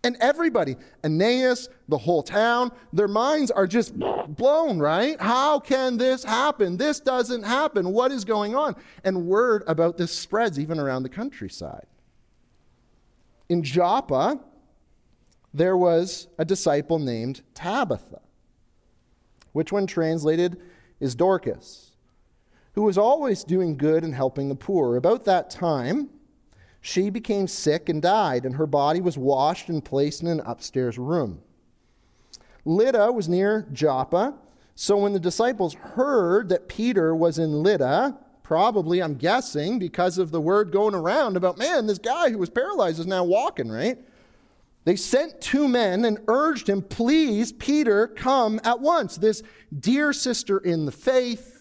And 0.05 0.17
everybody, 0.21 0.77
Aeneas, 1.03 1.69
the 1.89 1.99
whole 1.99 2.23
town, 2.23 2.71
their 2.93 3.09
minds 3.09 3.51
are 3.51 3.67
just 3.67 3.99
blown, 3.99 4.79
right? 4.79 5.21
How 5.21 5.59
can 5.59 5.97
this 5.97 6.23
happen? 6.23 6.77
This 6.77 7.01
doesn't 7.01 7.43
happen. 7.43 7.91
What 7.91 8.13
is 8.13 8.25
going 8.25 8.55
on? 8.55 8.77
And 9.03 9.27
word 9.27 9.65
about 9.67 9.97
this 9.97 10.13
spreads 10.13 10.59
even 10.59 10.79
around 10.79 11.03
the 11.03 11.09
countryside. 11.09 11.87
In 13.49 13.63
Joppa, 13.65 14.39
there 15.53 15.77
was 15.77 16.29
a 16.39 16.45
disciple 16.45 17.01
named 17.01 17.43
Tabitha, 17.55 18.21
which, 19.53 19.73
when 19.73 19.87
translated, 19.87 20.61
is 21.01 21.15
Dorcas 21.17 21.88
who 22.79 22.85
was 22.85 22.97
always 22.97 23.43
doing 23.43 23.77
good 23.77 24.05
and 24.05 24.15
helping 24.15 24.49
the 24.49 24.55
poor. 24.55 24.95
About 24.95 25.25
that 25.25 25.51
time, 25.51 26.09
she 26.81 27.11
became 27.11 27.49
sick 27.49 27.89
and 27.89 28.01
died, 28.01 28.45
and 28.45 28.55
her 28.55 28.69
body 28.69 29.01
was 29.01 29.19
washed 29.19 29.69
and 29.69 29.85
placed 29.85 30.23
in 30.23 30.29
an 30.29 30.41
upstairs 30.47 30.97
room. 30.97 31.43
Lydda 32.65 33.11
was 33.11 33.29
near 33.29 33.67
Joppa, 33.73 34.33
so 34.77 34.97
when 34.97 35.13
the 35.13 35.19
disciples 35.19 35.75
heard 35.75 36.51
that 36.51 36.69
Peter 36.69 37.17
was 37.17 37.41
in 37.41 37.65
Lydda, 37.65 38.17
probably, 38.45 39.03
I'm 39.03 39.17
guessing, 39.17 39.81
because 39.81 40.17
of 40.17 40.31
the 40.31 40.41
word 40.41 40.71
going 40.71 40.95
around 40.95 41.37
about, 41.37 41.59
man, 41.59 41.89
this 41.89 41.99
guy 41.99 42.31
who 42.31 42.39
was 42.39 42.49
paralyzed 42.49 43.01
is 43.01 43.09
now 43.09 43.25
walking, 43.25 43.69
right? 43.69 43.99
They 44.85 44.95
sent 44.95 45.41
two 45.41 45.67
men 45.67 46.05
and 46.05 46.21
urged 46.29 46.69
him, 46.69 46.83
please, 46.83 47.51
Peter, 47.51 48.07
come 48.07 48.61
at 48.63 48.79
once. 48.79 49.17
This 49.17 49.43
dear 49.81 50.13
sister 50.13 50.59
in 50.59 50.87
the 50.87 50.93
faith, 50.93 51.57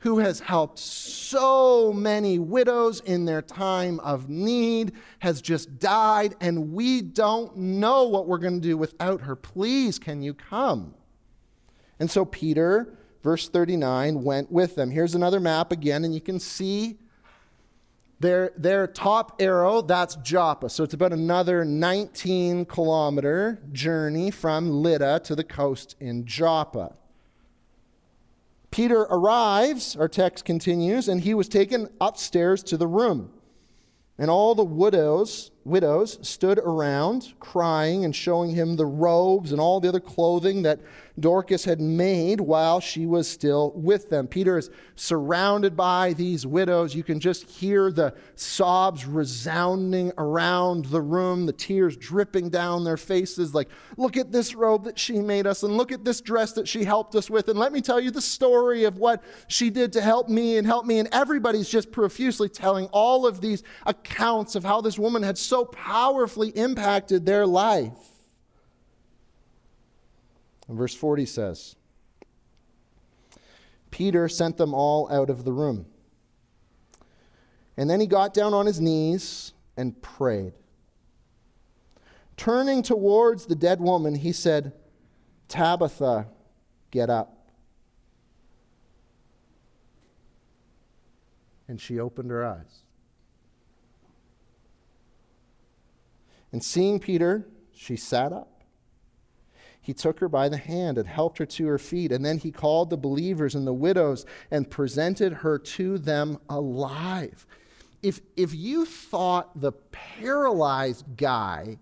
who 0.00 0.18
has 0.18 0.40
helped 0.40 0.78
so 0.78 1.92
many 1.92 2.38
widows 2.38 3.00
in 3.00 3.26
their 3.26 3.42
time 3.42 4.00
of 4.00 4.28
need, 4.28 4.92
has 5.20 5.42
just 5.42 5.78
died, 5.78 6.34
and 6.40 6.72
we 6.72 7.02
don't 7.02 7.54
know 7.56 8.04
what 8.04 8.26
we're 8.26 8.38
going 8.38 8.60
to 8.60 8.68
do 8.68 8.76
without 8.76 9.20
her. 9.20 9.36
Please, 9.36 9.98
can 9.98 10.22
you 10.22 10.32
come? 10.32 10.94
And 11.98 12.10
so 12.10 12.24
Peter, 12.24 12.96
verse 13.22 13.48
39, 13.50 14.22
went 14.24 14.50
with 14.50 14.74
them. 14.74 14.90
Here's 14.90 15.14
another 15.14 15.38
map 15.38 15.70
again, 15.70 16.04
and 16.04 16.14
you 16.14 16.20
can 16.22 16.40
see 16.40 16.98
their, 18.20 18.52
their 18.56 18.86
top 18.86 19.36
arrow, 19.40 19.82
that's 19.82 20.16
Joppa. 20.16 20.70
So 20.70 20.82
it's 20.84 20.94
about 20.94 21.12
another 21.12 21.64
19 21.64 22.66
kilometer 22.66 23.60
journey 23.72 24.30
from 24.30 24.70
Lydda 24.70 25.20
to 25.24 25.34
the 25.34 25.44
coast 25.44 25.96
in 26.00 26.24
Joppa. 26.24 26.94
Peter 28.80 29.02
arrives, 29.10 29.94
our 29.94 30.08
text 30.08 30.46
continues, 30.46 31.06
and 31.06 31.20
he 31.20 31.34
was 31.34 31.50
taken 31.50 31.86
upstairs 32.00 32.62
to 32.62 32.78
the 32.78 32.86
room. 32.86 33.30
And 34.16 34.30
all 34.30 34.54
the 34.54 34.64
widows, 34.64 35.50
widows 35.64 36.18
stood 36.26 36.58
around, 36.58 37.34
crying 37.38 38.04
and 38.04 38.14
showing 38.14 38.50
him 38.50 38.76
the 38.76 38.86
robes 38.86 39.52
and 39.52 39.60
all 39.60 39.80
the 39.80 39.88
other 39.88 40.00
clothing 40.00 40.62
that 40.62 40.80
Dorcas 41.18 41.64
had 41.64 41.80
made 41.80 42.40
while 42.40 42.80
she 42.80 43.04
was 43.04 43.28
still 43.28 43.72
with 43.74 44.08
them. 44.08 44.26
Peter 44.26 44.56
is 44.56 44.70
surrounded 44.96 45.76
by 45.76 46.14
these 46.14 46.46
widows. 46.46 46.94
You 46.94 47.02
can 47.02 47.20
just 47.20 47.44
hear 47.44 47.92
the 47.92 48.14
sobs 48.36 49.04
resounding 49.04 50.12
around 50.16 50.86
the 50.86 51.02
room, 51.02 51.44
the 51.44 51.52
tears 51.52 51.96
dripping 51.96 52.48
down 52.48 52.84
their 52.84 52.96
faces. 52.96 53.54
Like, 53.54 53.68
look 53.98 54.16
at 54.16 54.32
this 54.32 54.54
robe 54.54 54.84
that 54.84 54.98
she 54.98 55.20
made 55.20 55.46
us, 55.46 55.62
and 55.62 55.76
look 55.76 55.92
at 55.92 56.04
this 56.04 56.20
dress 56.22 56.52
that 56.52 56.66
she 56.66 56.84
helped 56.84 57.14
us 57.14 57.28
with. 57.28 57.48
And 57.48 57.58
let 57.58 57.72
me 57.72 57.82
tell 57.82 58.00
you 58.00 58.10
the 58.10 58.22
story 58.22 58.84
of 58.84 58.98
what 58.98 59.22
she 59.48 59.68
did 59.68 59.92
to 59.92 60.00
help 60.00 60.28
me 60.28 60.56
and 60.56 60.66
help 60.66 60.86
me. 60.86 60.98
And 61.00 61.08
everybody's 61.12 61.68
just 61.68 61.92
profusely 61.92 62.48
telling 62.48 62.86
all 62.86 63.26
of 63.26 63.40
these 63.40 63.62
accounts 63.84 64.54
of 64.54 64.64
how 64.64 64.80
this 64.80 64.98
woman 64.98 65.22
had 65.22 65.36
so 65.50 65.64
powerfully 65.64 66.50
impacted 66.50 67.26
their 67.26 67.44
life. 67.44 67.98
And 70.68 70.78
verse 70.78 70.94
40 70.94 71.26
says 71.26 71.74
Peter 73.90 74.28
sent 74.28 74.56
them 74.56 74.72
all 74.72 75.10
out 75.10 75.28
of 75.28 75.44
the 75.44 75.52
room. 75.52 75.86
And 77.76 77.90
then 77.90 77.98
he 77.98 78.06
got 78.06 78.32
down 78.32 78.54
on 78.54 78.64
his 78.64 78.80
knees 78.80 79.52
and 79.76 80.00
prayed. 80.00 80.52
Turning 82.36 82.80
towards 82.80 83.46
the 83.46 83.56
dead 83.56 83.80
woman, 83.80 84.14
he 84.14 84.30
said, 84.32 84.72
Tabitha, 85.48 86.28
get 86.92 87.10
up. 87.10 87.50
And 91.66 91.80
she 91.80 91.98
opened 91.98 92.30
her 92.30 92.46
eyes. 92.46 92.84
And 96.52 96.62
seeing 96.62 96.98
Peter, 96.98 97.46
she 97.72 97.96
sat 97.96 98.32
up. 98.32 98.64
He 99.80 99.94
took 99.94 100.20
her 100.20 100.28
by 100.28 100.48
the 100.48 100.56
hand 100.56 100.98
and 100.98 101.08
helped 101.08 101.38
her 101.38 101.46
to 101.46 101.66
her 101.66 101.78
feet. 101.78 102.12
And 102.12 102.24
then 102.24 102.38
he 102.38 102.50
called 102.50 102.90
the 102.90 102.96
believers 102.96 103.54
and 103.54 103.66
the 103.66 103.72
widows 103.72 104.26
and 104.50 104.70
presented 104.70 105.32
her 105.32 105.58
to 105.58 105.98
them 105.98 106.38
alive. 106.48 107.46
If, 108.02 108.20
if 108.36 108.54
you 108.54 108.84
thought 108.84 109.60
the 109.60 109.72
paralyzed 109.72 111.04
guy 111.16 111.78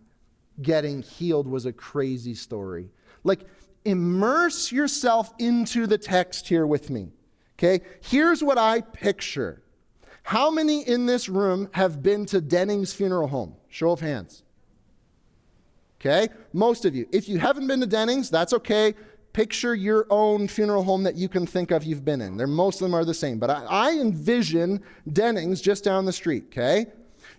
getting 0.63 1.03
healed 1.03 1.47
was 1.47 1.67
a 1.67 1.73
crazy 1.73 2.35
story, 2.35 2.91
like 3.25 3.41
immerse 3.85 4.71
yourself 4.71 5.33
into 5.39 5.87
the 5.87 5.99
text 5.99 6.49
here 6.49 6.67
with 6.67 6.91
me. 6.91 7.13
Okay? 7.59 7.85
Here's 8.01 8.43
what 8.43 8.59
I 8.59 8.81
picture. 8.81 9.63
How 10.23 10.51
many 10.51 10.87
in 10.87 11.07
this 11.07 11.29
room 11.29 11.69
have 11.73 12.03
been 12.03 12.27
to 12.27 12.41
Denning's 12.41 12.93
funeral 12.93 13.29
home? 13.29 13.55
Show 13.69 13.91
of 13.91 14.01
hands. 14.01 14.45
Okay? 16.01 16.29
Most 16.53 16.85
of 16.85 16.95
you. 16.95 17.07
If 17.13 17.29
you 17.29 17.39
haven't 17.39 17.67
been 17.67 17.81
to 17.81 17.87
Dennings, 17.87 18.31
that's 18.31 18.53
okay. 18.53 18.95
Picture 19.33 19.75
your 19.75 20.07
own 20.11 20.49
funeral 20.49 20.83
home 20.83 21.03
that 21.03 21.17
you 21.17 21.29
can 21.29 21.47
think 21.47 21.71
of 21.71 21.85
you've 21.85 22.05
been 22.05 22.21
in. 22.21 22.37
They're, 22.37 22.47
most 22.47 22.77
of 22.77 22.87
them 22.87 22.95
are 22.95 23.05
the 23.05 23.15
same. 23.15 23.39
But 23.39 23.51
I, 23.51 23.65
I 23.65 23.91
envision 23.93 24.83
Dennings 25.13 25.61
just 25.61 25.85
down 25.85 26.05
the 26.05 26.13
street, 26.13 26.45
okay? 26.49 26.87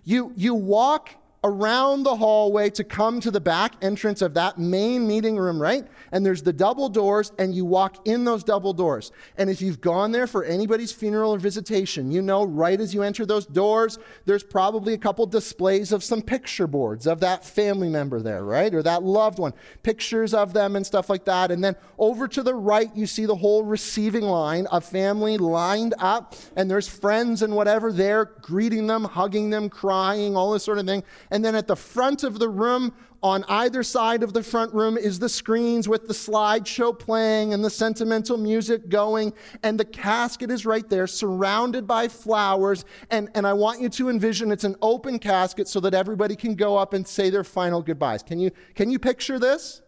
You, 0.04 0.32
you 0.36 0.54
walk 0.54 1.10
around 1.42 2.02
the 2.02 2.16
hallway 2.16 2.68
to 2.68 2.84
come 2.84 3.18
to 3.18 3.30
the 3.30 3.40
back 3.40 3.72
entrance 3.80 4.20
of 4.20 4.34
that 4.34 4.58
main 4.58 5.06
meeting 5.06 5.36
room, 5.38 5.60
right? 5.60 5.86
And 6.12 6.24
there's 6.24 6.42
the 6.42 6.52
double 6.52 6.90
doors, 6.90 7.32
and 7.38 7.54
you 7.54 7.64
walk 7.64 8.06
in 8.06 8.24
those 8.24 8.44
double 8.44 8.74
doors. 8.74 9.10
And 9.38 9.48
if 9.48 9.62
you've 9.62 9.80
gone 9.80 10.12
there 10.12 10.26
for 10.26 10.44
anybody's 10.44 10.92
funeral 10.92 11.32
or 11.32 11.38
visitation, 11.38 12.10
you 12.10 12.20
know 12.20 12.44
right 12.44 12.78
as 12.78 12.92
you 12.92 13.02
enter 13.02 13.24
those 13.24 13.46
doors, 13.46 13.98
there's 14.26 14.42
probably 14.42 14.92
a 14.92 14.98
couple 14.98 15.24
displays 15.24 15.92
of 15.92 16.04
some 16.04 16.20
picture 16.20 16.66
boards 16.66 17.06
of 17.06 17.20
that 17.20 17.44
family 17.44 17.88
member 17.88 18.20
there, 18.20 18.44
right? 18.44 18.74
Or 18.74 18.82
that 18.82 19.02
loved 19.02 19.38
one, 19.38 19.54
pictures 19.82 20.34
of 20.34 20.52
them 20.52 20.76
and 20.76 20.84
stuff 20.84 21.08
like 21.08 21.24
that. 21.24 21.50
And 21.50 21.64
then 21.64 21.74
over 21.98 22.28
to 22.28 22.42
the 22.42 22.54
right, 22.54 22.94
you 22.94 23.06
see 23.06 23.24
the 23.24 23.36
whole 23.36 23.64
receiving 23.64 24.24
line 24.24 24.66
of 24.66 24.84
family 24.84 25.38
lined 25.38 25.94
up, 25.98 26.34
and 26.54 26.70
there's 26.70 26.88
friends 26.88 27.40
and 27.40 27.56
whatever 27.56 27.92
there 27.92 28.26
greeting 28.42 28.86
them, 28.86 29.04
hugging 29.04 29.48
them, 29.48 29.70
crying, 29.70 30.36
all 30.36 30.52
this 30.52 30.64
sort 30.64 30.78
of 30.78 30.86
thing. 30.86 31.02
And 31.30 31.44
then 31.44 31.54
at 31.54 31.66
the 31.66 31.76
front 31.76 32.24
of 32.24 32.38
the 32.38 32.48
room, 32.48 32.92
on 33.22 33.44
either 33.48 33.82
side 33.82 34.22
of 34.22 34.32
the 34.32 34.42
front 34.42 34.72
room, 34.72 34.96
is 34.96 35.18
the 35.18 35.28
screens 35.28 35.88
with 35.88 36.08
the 36.08 36.14
slideshow 36.14 36.98
playing 36.98 37.52
and 37.52 37.64
the 37.64 37.70
sentimental 37.70 38.36
music 38.36 38.88
going. 38.88 39.32
And 39.62 39.78
the 39.78 39.84
casket 39.84 40.50
is 40.50 40.64
right 40.64 40.88
there, 40.88 41.06
surrounded 41.06 41.86
by 41.86 42.08
flowers. 42.08 42.84
And, 43.10 43.28
and 43.34 43.46
I 43.46 43.52
want 43.52 43.80
you 43.80 43.88
to 43.90 44.08
envision 44.08 44.50
it's 44.50 44.64
an 44.64 44.76
open 44.82 45.18
casket 45.18 45.68
so 45.68 45.80
that 45.80 45.94
everybody 45.94 46.34
can 46.34 46.54
go 46.54 46.76
up 46.76 46.94
and 46.94 47.06
say 47.06 47.30
their 47.30 47.44
final 47.44 47.82
goodbyes. 47.82 48.22
Can 48.22 48.40
you, 48.40 48.50
can 48.74 48.90
you 48.90 48.98
picture 48.98 49.38
this? 49.38 49.82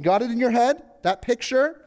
Got 0.00 0.22
it 0.22 0.30
in 0.30 0.38
your 0.38 0.50
head? 0.50 0.82
That 1.02 1.22
picture? 1.22 1.78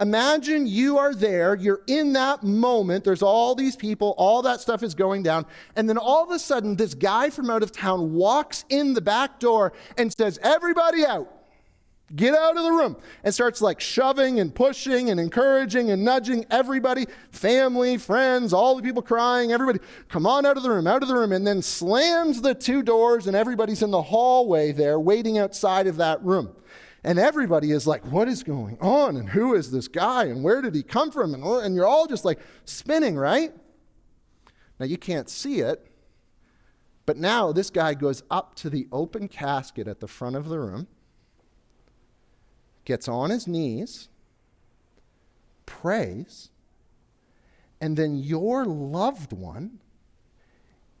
Imagine 0.00 0.66
you 0.66 0.98
are 0.98 1.14
there, 1.14 1.54
you're 1.54 1.82
in 1.86 2.12
that 2.14 2.42
moment, 2.42 3.04
there's 3.04 3.22
all 3.22 3.54
these 3.54 3.76
people, 3.76 4.14
all 4.16 4.42
that 4.42 4.60
stuff 4.60 4.82
is 4.82 4.94
going 4.94 5.22
down, 5.22 5.46
and 5.76 5.88
then 5.88 5.98
all 5.98 6.24
of 6.24 6.30
a 6.30 6.38
sudden, 6.38 6.76
this 6.76 6.94
guy 6.94 7.30
from 7.30 7.50
out 7.50 7.62
of 7.62 7.72
town 7.72 8.12
walks 8.12 8.64
in 8.68 8.94
the 8.94 9.00
back 9.00 9.38
door 9.38 9.72
and 9.96 10.12
says, 10.12 10.38
Everybody 10.42 11.04
out. 11.04 11.28
Get 12.14 12.34
out 12.34 12.58
of 12.58 12.64
the 12.64 12.72
room 12.72 12.96
and 13.24 13.32
starts 13.32 13.62
like 13.62 13.80
shoving 13.80 14.38
and 14.38 14.54
pushing 14.54 15.08
and 15.08 15.18
encouraging 15.18 15.90
and 15.90 16.04
nudging 16.04 16.44
everybody, 16.50 17.06
family, 17.30 17.96
friends, 17.96 18.52
all 18.52 18.76
the 18.76 18.82
people 18.82 19.00
crying, 19.00 19.50
everybody, 19.50 19.78
come 20.10 20.26
on 20.26 20.44
out 20.44 20.58
of 20.58 20.62
the 20.62 20.68
room, 20.68 20.86
out 20.86 21.02
of 21.02 21.08
the 21.08 21.14
room, 21.14 21.32
and 21.32 21.46
then 21.46 21.62
slams 21.62 22.42
the 22.42 22.54
two 22.54 22.82
doors, 22.82 23.26
and 23.26 23.34
everybody's 23.34 23.82
in 23.82 23.90
the 23.90 24.02
hallway 24.02 24.72
there 24.72 25.00
waiting 25.00 25.38
outside 25.38 25.86
of 25.86 25.96
that 25.96 26.22
room. 26.22 26.54
And 27.04 27.18
everybody 27.18 27.72
is 27.72 27.86
like, 27.86 28.04
what 28.06 28.28
is 28.28 28.42
going 28.42 28.78
on? 28.80 29.16
And 29.16 29.28
who 29.28 29.54
is 29.54 29.70
this 29.70 29.88
guy? 29.88 30.26
And 30.26 30.44
where 30.44 30.62
did 30.62 30.74
he 30.74 30.82
come 30.82 31.10
from? 31.10 31.34
And, 31.34 31.74
you're 31.74 31.86
all 31.86 32.06
just 32.06 32.24
like 32.24 32.38
spinning, 32.64 33.16
right? 33.16 33.52
Now 34.78 34.86
you 34.86 34.96
can't 34.96 35.28
see 35.28 35.60
it, 35.60 35.84
but 37.04 37.16
now 37.16 37.52
this 37.52 37.70
guy 37.70 37.94
goes 37.94 38.22
up 38.30 38.54
to 38.56 38.70
the 38.70 38.86
open 38.92 39.28
casket 39.28 39.88
at 39.88 40.00
the 40.00 40.08
front 40.08 40.36
of 40.36 40.48
the 40.48 40.58
room, 40.58 40.86
gets 42.84 43.08
on 43.08 43.30
his 43.30 43.46
knees, 43.46 44.08
prays, 45.66 46.50
and 47.80 47.96
then 47.96 48.16
your 48.16 48.64
loved 48.64 49.32
one 49.32 49.80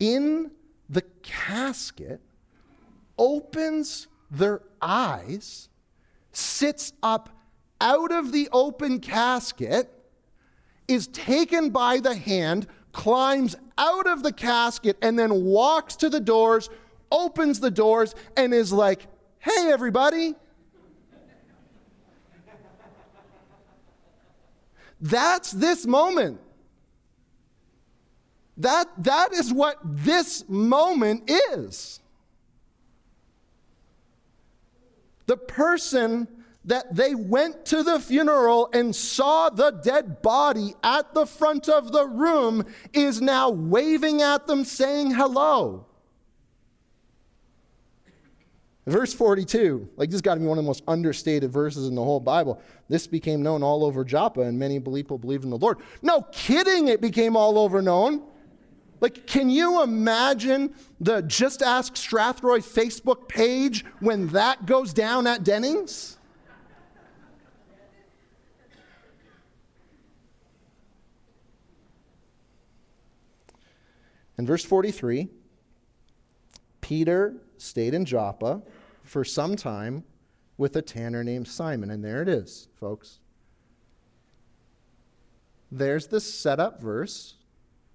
in 0.00 0.50
the 0.88 1.02
casket 1.22 2.20
opens 3.16 4.08
their 4.30 4.62
eyes 4.80 5.68
sits 6.32 6.92
up 7.02 7.28
out 7.80 8.12
of 8.12 8.32
the 8.32 8.48
open 8.52 9.00
casket, 9.00 9.90
is 10.88 11.06
taken 11.08 11.70
by 11.70 11.98
the 11.98 12.14
hand, 12.14 12.66
climbs 12.92 13.56
out 13.78 14.06
of 14.06 14.22
the 14.22 14.32
casket, 14.32 14.96
and 15.02 15.18
then 15.18 15.44
walks 15.44 15.96
to 15.96 16.08
the 16.08 16.20
doors, 16.20 16.70
opens 17.10 17.60
the 17.60 17.70
doors, 17.70 18.14
and 18.36 18.54
is 18.54 18.72
like, 18.72 19.06
hey, 19.38 19.70
everybody. 19.72 20.34
That's 25.00 25.50
this 25.50 25.84
moment. 25.84 26.40
That, 28.58 28.86
that 28.98 29.32
is 29.32 29.52
what 29.52 29.78
this 29.82 30.44
moment 30.48 31.28
is. 31.28 32.01
The 35.26 35.36
person 35.36 36.28
that 36.64 36.94
they 36.94 37.14
went 37.14 37.64
to 37.66 37.82
the 37.82 37.98
funeral 37.98 38.70
and 38.72 38.94
saw 38.94 39.50
the 39.50 39.70
dead 39.70 40.22
body 40.22 40.74
at 40.82 41.12
the 41.14 41.26
front 41.26 41.68
of 41.68 41.92
the 41.92 42.06
room 42.06 42.64
is 42.92 43.20
now 43.20 43.50
waving 43.50 44.22
at 44.22 44.46
them, 44.46 44.64
saying 44.64 45.12
hello. 45.12 45.86
Verse 48.86 49.14
42, 49.14 49.88
like 49.96 50.10
this 50.10 50.20
got 50.20 50.34
to 50.34 50.40
be 50.40 50.46
one 50.46 50.58
of 50.58 50.64
the 50.64 50.68
most 50.68 50.82
understated 50.88 51.52
verses 51.52 51.86
in 51.86 51.94
the 51.94 52.02
whole 52.02 52.18
Bible. 52.18 52.60
This 52.88 53.06
became 53.06 53.40
known 53.40 53.62
all 53.62 53.84
over 53.84 54.04
Joppa, 54.04 54.40
and 54.40 54.58
many 54.58 54.80
people 54.80 55.18
believed 55.18 55.44
in 55.44 55.50
the 55.50 55.58
Lord. 55.58 55.78
No 56.02 56.22
kidding, 56.32 56.88
it 56.88 57.00
became 57.00 57.36
all 57.36 57.58
over 57.60 57.80
known. 57.80 58.22
Like, 59.02 59.26
can 59.26 59.50
you 59.50 59.82
imagine 59.82 60.76
the 61.00 61.22
Just 61.22 61.60
Ask 61.60 61.94
Strathroy 61.94 62.60
Facebook 62.60 63.26
page 63.26 63.84
when 63.98 64.28
that 64.28 64.64
goes 64.64 64.92
down 64.92 65.26
at 65.26 65.42
Dennings? 65.42 66.18
In 74.38 74.46
verse 74.46 74.64
43, 74.64 75.28
Peter 76.80 77.34
stayed 77.58 77.94
in 77.94 78.04
Joppa 78.04 78.62
for 79.02 79.24
some 79.24 79.56
time 79.56 80.04
with 80.56 80.76
a 80.76 80.82
tanner 80.82 81.24
named 81.24 81.48
Simon. 81.48 81.90
And 81.90 82.04
there 82.04 82.22
it 82.22 82.28
is, 82.28 82.68
folks. 82.78 83.18
There's 85.72 86.06
the 86.06 86.20
setup 86.20 86.80
verse 86.80 87.34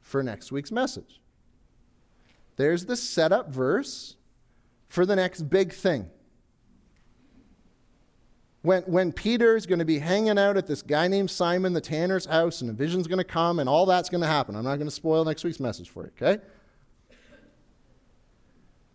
for 0.08 0.24
next 0.24 0.52
week's 0.52 0.72
message. 0.72 1.20
There's 2.56 2.86
the 2.86 2.96
setup 2.96 3.50
verse 3.50 4.16
for 4.88 5.06
the 5.06 5.16
next 5.16 5.44
big 5.44 5.74
thing. 5.74 6.10
When, 8.62 8.84
when 8.84 9.12
Peter's 9.12 9.66
going 9.66 9.80
to 9.80 9.86
be 9.86 10.00
hanging 10.00 10.40
out 10.40 10.58
at 10.58 10.66
this 10.66 10.82
guy 10.82 11.08
named 11.08 11.30
Simon 11.30 11.74
the 11.74 11.82
tanner's 11.82 12.26
house, 12.26 12.62
and 12.62 12.70
a 12.70 12.74
vision's 12.74 13.08
going 13.08 13.20
to 13.20 13.24
come, 13.24 13.60
and 13.60 13.70
all 13.70 13.86
that's 13.86 14.10
going 14.10 14.22
to 14.22 14.28
happen. 14.28 14.56
I'm 14.56 14.64
not 14.64 14.78
going 14.78 14.88
to 14.88 14.96
spoil 14.96 15.24
next 15.24 15.44
week's 15.44 15.60
message 15.60 15.90
for 15.90 16.04
you, 16.04 16.12
okay? 16.22 16.42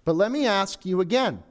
But 0.05 0.16
let 0.16 0.33
me 0.33 0.46
ask 0.46 0.85
you 0.85 1.01
again. 1.01 1.42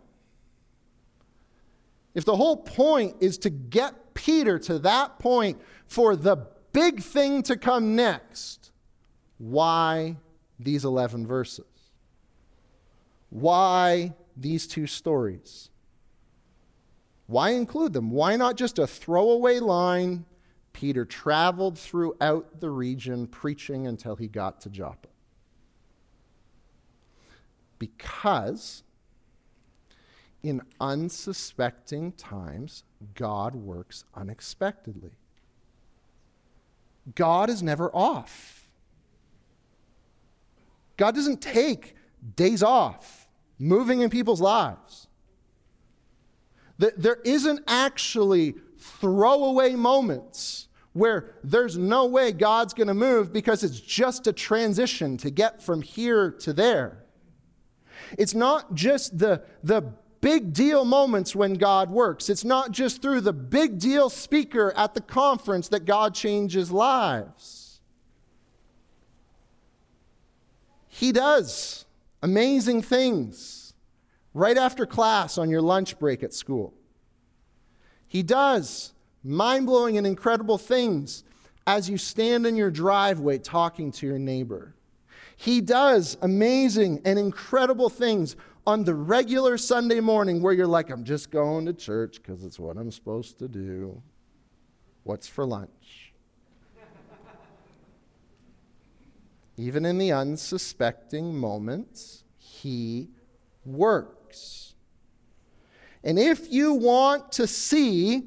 If 2.14 2.26
the 2.26 2.36
whole 2.36 2.58
point 2.58 3.16
is 3.22 3.38
to 3.40 3.50
get 3.50 4.14
Peter 4.14 4.60
to 4.60 4.80
that 4.80 5.18
point 5.20 5.62
for 5.86 6.16
the 6.16 6.48
big 6.74 7.02
thing 7.02 7.42
to 7.44 7.56
come 7.56 7.96
next, 7.96 8.61
why 9.42 10.18
these 10.60 10.86
11 10.86 11.26
verses? 11.26 11.66
Why 13.32 14.14
these 14.38 14.68
two 14.68 14.86
stories? 14.86 15.70
Why 17.26 17.52
include 17.52 17.94
them? 17.94 18.12
Why 18.12 18.36
not 18.36 18.56
just 18.56 18.78
a 18.78 18.86
throwaway 18.86 19.60
line? 19.60 20.26
Peter 20.74 21.06
traveled 21.06 21.80
throughout 21.80 22.60
the 22.60 22.70
region 22.70 23.26
preaching 23.26 23.88
until 23.88 24.16
he 24.16 24.28
got 24.28 24.62
to 24.62 24.70
Joppa. 24.70 25.08
Because 27.80 28.84
in 30.44 30.62
unsuspecting 30.80 32.12
times, 32.12 32.84
God 33.16 33.56
works 33.56 34.06
unexpectedly. 34.14 35.14
God 37.16 37.50
is 37.50 37.64
never 37.64 37.90
off. 37.90 38.61
God 41.02 41.16
doesn't 41.16 41.42
take 41.42 41.96
days 42.36 42.62
off 42.62 43.28
moving 43.58 44.02
in 44.02 44.12
people's 44.12 44.40
lives. 44.40 45.08
There 46.78 47.18
isn't 47.26 47.62
actually 47.68 48.54
throwaway 48.78 49.74
moments 49.74 50.68
where 50.94 51.34
there's 51.44 51.76
no 51.76 52.06
way 52.06 52.32
God's 52.32 52.76
going 52.76 52.88
to 52.88 52.94
move 52.94 53.34
because 53.34 53.64
it's 53.64 53.80
just 53.80 54.28
a 54.28 54.32
transition 54.32 55.18
to 55.18 55.32
get 55.32 55.64
from 55.64 55.82
here 55.82 56.30
to 56.42 56.54
there. 56.54 57.04
It's 58.20 58.36
not 58.36 58.76
just 58.76 59.18
the, 59.18 59.42
the 59.64 59.82
big 60.22 60.54
deal 60.54 60.86
moments 60.86 61.36
when 61.36 61.56
God 61.56 61.90
works. 61.90 62.30
It's 62.30 62.46
not 62.46 62.74
just 62.74 63.02
through 63.02 63.22
the 63.22 63.34
big 63.34 63.80
deal 63.80 64.12
speaker 64.12 64.72
at 64.78 64.94
the 64.94 65.02
conference 65.02 65.68
that 65.70 65.86
God 65.86 66.14
changes 66.14 66.72
lives. 66.72 67.61
He 70.94 71.14
does 71.14 71.86
amazing 72.22 72.82
things 72.82 73.74
right 74.34 74.58
after 74.58 74.86
class 74.86 75.38
on 75.38 75.50
your 75.50 75.62
lunch 75.62 75.98
break 75.98 76.22
at 76.22 76.34
school. 76.34 76.74
He 78.08 78.24
does 78.24 78.94
mind 79.24 79.68
blowing 79.68 79.98
and 79.98 80.06
incredible 80.06 80.58
things 80.58 81.24
as 81.66 81.90
you 81.90 81.98
stand 81.98 82.46
in 82.46 82.58
your 82.58 82.70
driveway 82.70 83.38
talking 83.38 83.94
to 83.94 84.06
your 84.06 84.20
neighbor. 84.20 84.76
He 85.38 85.62
does 85.62 86.18
amazing 86.22 87.02
and 87.06 87.18
incredible 87.18 87.90
things 87.90 88.36
on 88.68 88.84
the 88.84 88.94
regular 88.94 89.58
Sunday 89.58 90.02
morning 90.02 90.42
where 90.42 90.54
you're 90.54 90.68
like, 90.68 90.90
I'm 90.90 91.06
just 91.06 91.32
going 91.32 91.66
to 91.68 91.74
church 91.74 92.22
because 92.22 92.44
it's 92.44 92.60
what 92.60 92.76
I'm 92.76 92.92
supposed 92.92 93.40
to 93.40 93.48
do. 93.48 94.02
What's 95.04 95.28
for 95.28 95.46
lunch? 95.46 96.11
Even 99.62 99.86
in 99.86 100.00
the 100.00 100.12
unsuspecting 100.12 101.36
moments, 101.36 102.24
He 102.36 103.10
works. 103.64 104.74
And 106.04 106.18
if 106.18 106.52
you 106.52 106.74
want 106.74 107.32
to 107.34 107.46
see 107.46 108.24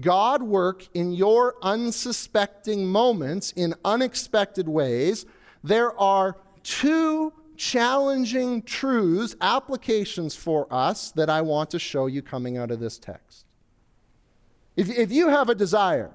God 0.00 0.42
work 0.42 0.88
in 0.92 1.12
your 1.12 1.54
unsuspecting 1.62 2.84
moments 2.84 3.52
in 3.52 3.76
unexpected 3.84 4.68
ways, 4.68 5.24
there 5.62 5.96
are 6.00 6.36
two 6.64 7.32
challenging 7.56 8.62
truths, 8.62 9.36
applications 9.40 10.34
for 10.34 10.66
us 10.68 11.12
that 11.12 11.30
I 11.30 11.42
want 11.42 11.70
to 11.70 11.78
show 11.78 12.06
you 12.06 12.22
coming 12.22 12.58
out 12.58 12.72
of 12.72 12.80
this 12.80 12.98
text. 12.98 13.46
If, 14.74 14.90
if 14.90 15.12
you 15.12 15.28
have 15.28 15.48
a 15.48 15.54
desire, 15.54 16.10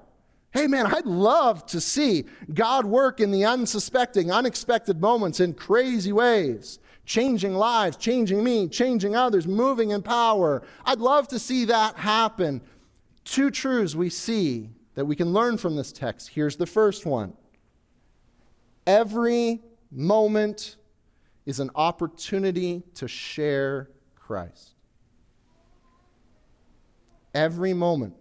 hey 0.52 0.66
man, 0.66 0.86
I'd 0.86 1.06
love 1.06 1.66
to 1.66 1.80
see 1.80 2.24
God 2.52 2.86
work 2.86 3.20
in 3.20 3.30
the 3.30 3.44
unsuspecting, 3.44 4.30
unexpected 4.30 5.00
moments 5.00 5.40
in 5.40 5.54
crazy 5.54 6.12
ways, 6.12 6.78
changing 7.04 7.54
lives, 7.54 7.96
changing 7.96 8.42
me, 8.42 8.68
changing 8.68 9.14
others, 9.14 9.46
moving 9.46 9.90
in 9.90 10.02
power. 10.02 10.62
I'd 10.84 11.00
love 11.00 11.28
to 11.28 11.38
see 11.38 11.66
that 11.66 11.96
happen 11.96 12.60
two 13.24 13.50
truths 13.50 13.94
we 13.94 14.08
see 14.10 14.70
that 14.94 15.04
we 15.04 15.14
can 15.14 15.32
learn 15.32 15.58
from 15.58 15.76
this 15.76 15.92
text. 15.92 16.30
Here's 16.30 16.56
the 16.56 16.66
first 16.66 17.06
one 17.06 17.34
every 18.86 19.60
moment 19.90 20.76
is 21.46 21.60
an 21.60 21.70
opportunity 21.74 22.82
to 22.94 23.06
share 23.06 23.90
Christ. 24.16 24.74
Every 27.34 27.72
moment, 27.72 28.14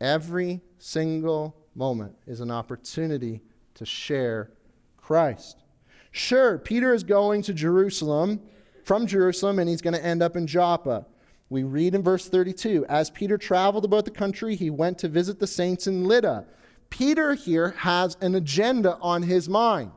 every 0.00 0.60
single 0.78 1.56
moment 1.74 2.14
is 2.26 2.40
an 2.40 2.50
opportunity 2.50 3.42
to 3.74 3.84
share 3.84 4.50
Christ. 4.96 5.62
Sure, 6.10 6.58
Peter 6.58 6.92
is 6.92 7.04
going 7.04 7.42
to 7.42 7.52
Jerusalem, 7.52 8.40
from 8.84 9.06
Jerusalem, 9.06 9.58
and 9.58 9.68
he's 9.68 9.82
going 9.82 9.94
to 9.94 10.04
end 10.04 10.22
up 10.22 10.36
in 10.36 10.46
Joppa. 10.46 11.06
We 11.48 11.62
read 11.62 11.94
in 11.94 12.02
verse 12.02 12.28
32 12.28 12.86
As 12.86 13.10
Peter 13.10 13.38
traveled 13.38 13.84
about 13.84 14.04
the 14.04 14.10
country, 14.10 14.54
he 14.54 14.70
went 14.70 14.98
to 14.98 15.08
visit 15.08 15.38
the 15.38 15.46
saints 15.46 15.86
in 15.86 16.04
Lydda. 16.04 16.46
Peter 16.88 17.34
here 17.34 17.70
has 17.78 18.16
an 18.20 18.34
agenda 18.34 18.98
on 19.00 19.22
his 19.22 19.48
mind. 19.48 19.92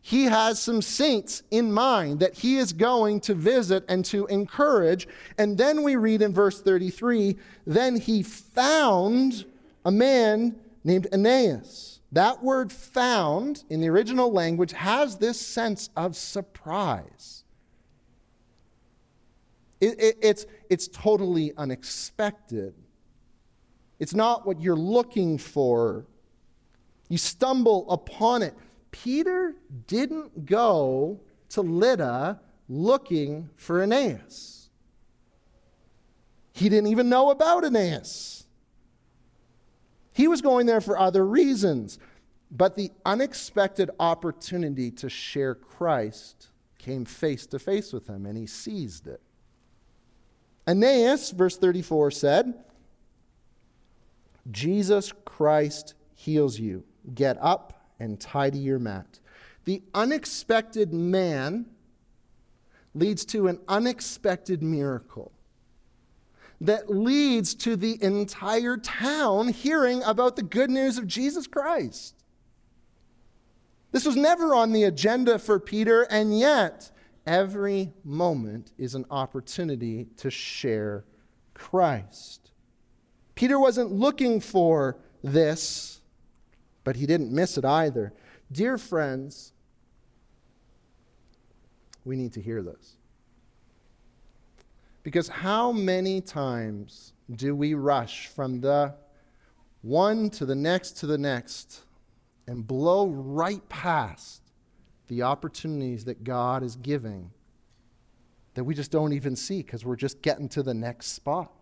He 0.00 0.24
has 0.24 0.60
some 0.60 0.80
saints 0.80 1.42
in 1.50 1.72
mind 1.72 2.20
that 2.20 2.34
he 2.34 2.56
is 2.56 2.72
going 2.72 3.20
to 3.22 3.34
visit 3.34 3.84
and 3.88 4.04
to 4.06 4.26
encourage. 4.26 5.08
And 5.36 5.58
then 5.58 5.82
we 5.82 5.96
read 5.96 6.22
in 6.22 6.32
verse 6.32 6.60
33 6.60 7.36
then 7.66 7.96
he 7.96 8.22
found 8.22 9.44
a 9.84 9.90
man 9.90 10.56
named 10.84 11.08
Aeneas. 11.12 12.00
That 12.12 12.42
word 12.42 12.72
found 12.72 13.64
in 13.68 13.80
the 13.80 13.88
original 13.88 14.32
language 14.32 14.72
has 14.72 15.18
this 15.18 15.38
sense 15.38 15.90
of 15.96 16.16
surprise. 16.16 17.44
It, 19.80 20.00
it, 20.00 20.18
it's, 20.22 20.46
it's 20.70 20.88
totally 20.88 21.52
unexpected. 21.56 22.74
It's 23.98 24.14
not 24.14 24.46
what 24.46 24.60
you're 24.60 24.76
looking 24.76 25.38
for. 25.38 26.06
You 27.08 27.18
stumble 27.18 27.90
upon 27.90 28.42
it. 28.42 28.54
Peter 28.90 29.54
didn't 29.86 30.46
go 30.46 31.20
to 31.50 31.62
Lydda 31.62 32.40
looking 32.68 33.50
for 33.56 33.82
Aeneas. 33.82 34.68
He 36.52 36.68
didn't 36.68 36.88
even 36.88 37.08
know 37.08 37.30
about 37.30 37.64
Aeneas. 37.64 38.46
He 40.12 40.26
was 40.26 40.40
going 40.40 40.66
there 40.66 40.80
for 40.80 40.98
other 40.98 41.24
reasons. 41.24 41.98
But 42.50 42.76
the 42.76 42.90
unexpected 43.04 43.90
opportunity 44.00 44.90
to 44.92 45.08
share 45.08 45.54
Christ 45.54 46.48
came 46.78 47.04
face 47.04 47.46
to 47.46 47.58
face 47.58 47.92
with 47.92 48.06
him, 48.06 48.24
and 48.24 48.38
he 48.38 48.46
seized 48.46 49.06
it. 49.06 49.20
Aeneas, 50.66 51.30
verse 51.30 51.56
34 51.56 52.10
said, 52.10 52.54
Jesus 54.50 55.12
Christ 55.24 55.94
heals 56.14 56.58
you. 56.58 56.84
Get 57.14 57.36
up 57.40 57.77
and 58.00 58.20
tidy 58.20 58.58
your 58.58 58.78
mat. 58.78 59.20
The 59.64 59.82
unexpected 59.94 60.92
man 60.92 61.66
leads 62.94 63.24
to 63.26 63.48
an 63.48 63.60
unexpected 63.68 64.62
miracle 64.62 65.32
that 66.60 66.90
leads 66.90 67.54
to 67.54 67.76
the 67.76 68.02
entire 68.02 68.76
town 68.76 69.48
hearing 69.48 70.02
about 70.02 70.36
the 70.36 70.42
good 70.42 70.70
news 70.70 70.98
of 70.98 71.06
Jesus 71.06 71.46
Christ. 71.46 72.14
This 73.92 74.04
was 74.04 74.16
never 74.16 74.54
on 74.54 74.72
the 74.72 74.84
agenda 74.84 75.38
for 75.38 75.60
Peter, 75.60 76.02
and 76.10 76.38
yet 76.38 76.90
Every 77.28 77.92
moment 78.04 78.72
is 78.78 78.94
an 78.94 79.04
opportunity 79.10 80.06
to 80.16 80.30
share 80.30 81.04
Christ. 81.52 82.52
Peter 83.34 83.60
wasn't 83.60 83.92
looking 83.92 84.40
for 84.40 84.96
this, 85.22 85.97
but 86.88 86.96
he 86.96 87.04
didn't 87.04 87.30
miss 87.30 87.58
it 87.58 87.66
either. 87.66 88.14
Dear 88.50 88.78
friends, 88.78 89.52
we 92.02 92.16
need 92.16 92.32
to 92.32 92.40
hear 92.40 92.62
this. 92.62 92.96
Because 95.02 95.28
how 95.28 95.70
many 95.70 96.22
times 96.22 97.12
do 97.30 97.54
we 97.54 97.74
rush 97.74 98.28
from 98.28 98.62
the 98.62 98.94
one 99.82 100.30
to 100.30 100.46
the 100.46 100.54
next 100.54 100.92
to 101.00 101.06
the 101.06 101.18
next 101.18 101.82
and 102.46 102.66
blow 102.66 103.08
right 103.08 103.68
past 103.68 104.40
the 105.08 105.20
opportunities 105.20 106.06
that 106.06 106.24
God 106.24 106.62
is 106.62 106.74
giving 106.74 107.32
that 108.54 108.64
we 108.64 108.74
just 108.74 108.90
don't 108.90 109.12
even 109.12 109.36
see 109.36 109.58
because 109.62 109.84
we're 109.84 109.94
just 109.94 110.22
getting 110.22 110.48
to 110.48 110.62
the 110.62 110.72
next 110.72 111.08
spot. 111.08 111.52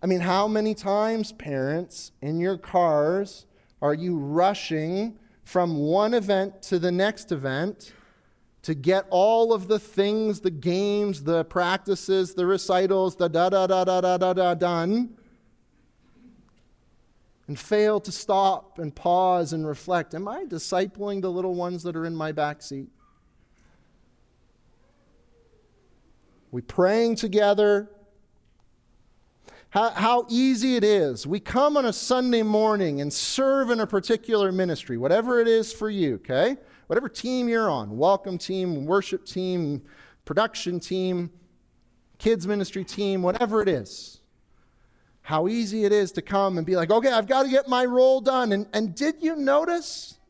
I 0.00 0.06
mean, 0.06 0.20
how 0.20 0.46
many 0.46 0.76
times, 0.76 1.32
parents, 1.32 2.12
in 2.22 2.38
your 2.38 2.56
cars 2.56 3.46
are 3.86 3.94
you 3.94 4.18
rushing 4.18 5.16
from 5.44 5.76
one 5.78 6.12
event 6.12 6.60
to 6.60 6.78
the 6.78 6.90
next 6.90 7.30
event 7.30 7.92
to 8.62 8.74
get 8.74 9.06
all 9.10 9.52
of 9.52 9.68
the 9.68 9.78
things, 9.78 10.40
the 10.40 10.50
games, 10.50 11.22
the 11.22 11.44
practices, 11.44 12.34
the 12.34 12.44
recitals, 12.44 13.14
the 13.14 13.28
da 13.28 13.48
da 13.48 13.68
da 13.68 13.84
da 13.84 14.00
da 14.00 14.16
da 14.16 14.32
da 14.32 14.54
done? 14.54 15.16
and 17.48 17.56
fail 17.56 18.00
to 18.00 18.10
stop 18.10 18.80
and 18.80 18.92
pause 18.92 19.52
and 19.52 19.64
reflect 19.68 20.14
Am 20.14 20.26
I 20.26 20.44
discipling 20.46 21.22
the 21.22 21.30
little 21.30 21.54
ones 21.54 21.84
that 21.84 21.94
are 21.94 22.04
in 22.04 22.16
my 22.16 22.32
back 22.32 22.60
seat? 22.60 22.88
We 26.50 26.62
praying 26.62 27.16
together. 27.16 27.88
How, 29.70 29.90
how 29.90 30.26
easy 30.28 30.76
it 30.76 30.84
is. 30.84 31.26
We 31.26 31.40
come 31.40 31.76
on 31.76 31.84
a 31.84 31.92
Sunday 31.92 32.42
morning 32.42 33.00
and 33.00 33.12
serve 33.12 33.70
in 33.70 33.80
a 33.80 33.86
particular 33.86 34.52
ministry, 34.52 34.96
whatever 34.96 35.40
it 35.40 35.48
is 35.48 35.72
for 35.72 35.90
you, 35.90 36.14
okay? 36.16 36.56
Whatever 36.86 37.08
team 37.08 37.48
you're 37.48 37.68
on 37.68 37.96
welcome 37.96 38.38
team, 38.38 38.86
worship 38.86 39.26
team, 39.26 39.82
production 40.24 40.80
team, 40.80 41.30
kids 42.18 42.46
ministry 42.46 42.84
team, 42.84 43.22
whatever 43.22 43.60
it 43.60 43.68
is 43.68 44.20
how 45.26 45.48
easy 45.48 45.84
it 45.84 45.90
is 45.90 46.12
to 46.12 46.22
come 46.22 46.56
and 46.56 46.64
be 46.64 46.76
like, 46.76 46.88
okay, 46.88 47.10
I've 47.10 47.26
got 47.26 47.42
to 47.42 47.48
get 47.48 47.68
my 47.68 47.84
role 47.84 48.20
done. 48.20 48.52
And, 48.52 48.68
and 48.72 48.94
did 48.94 49.16
you 49.20 49.34
notice 49.34 50.20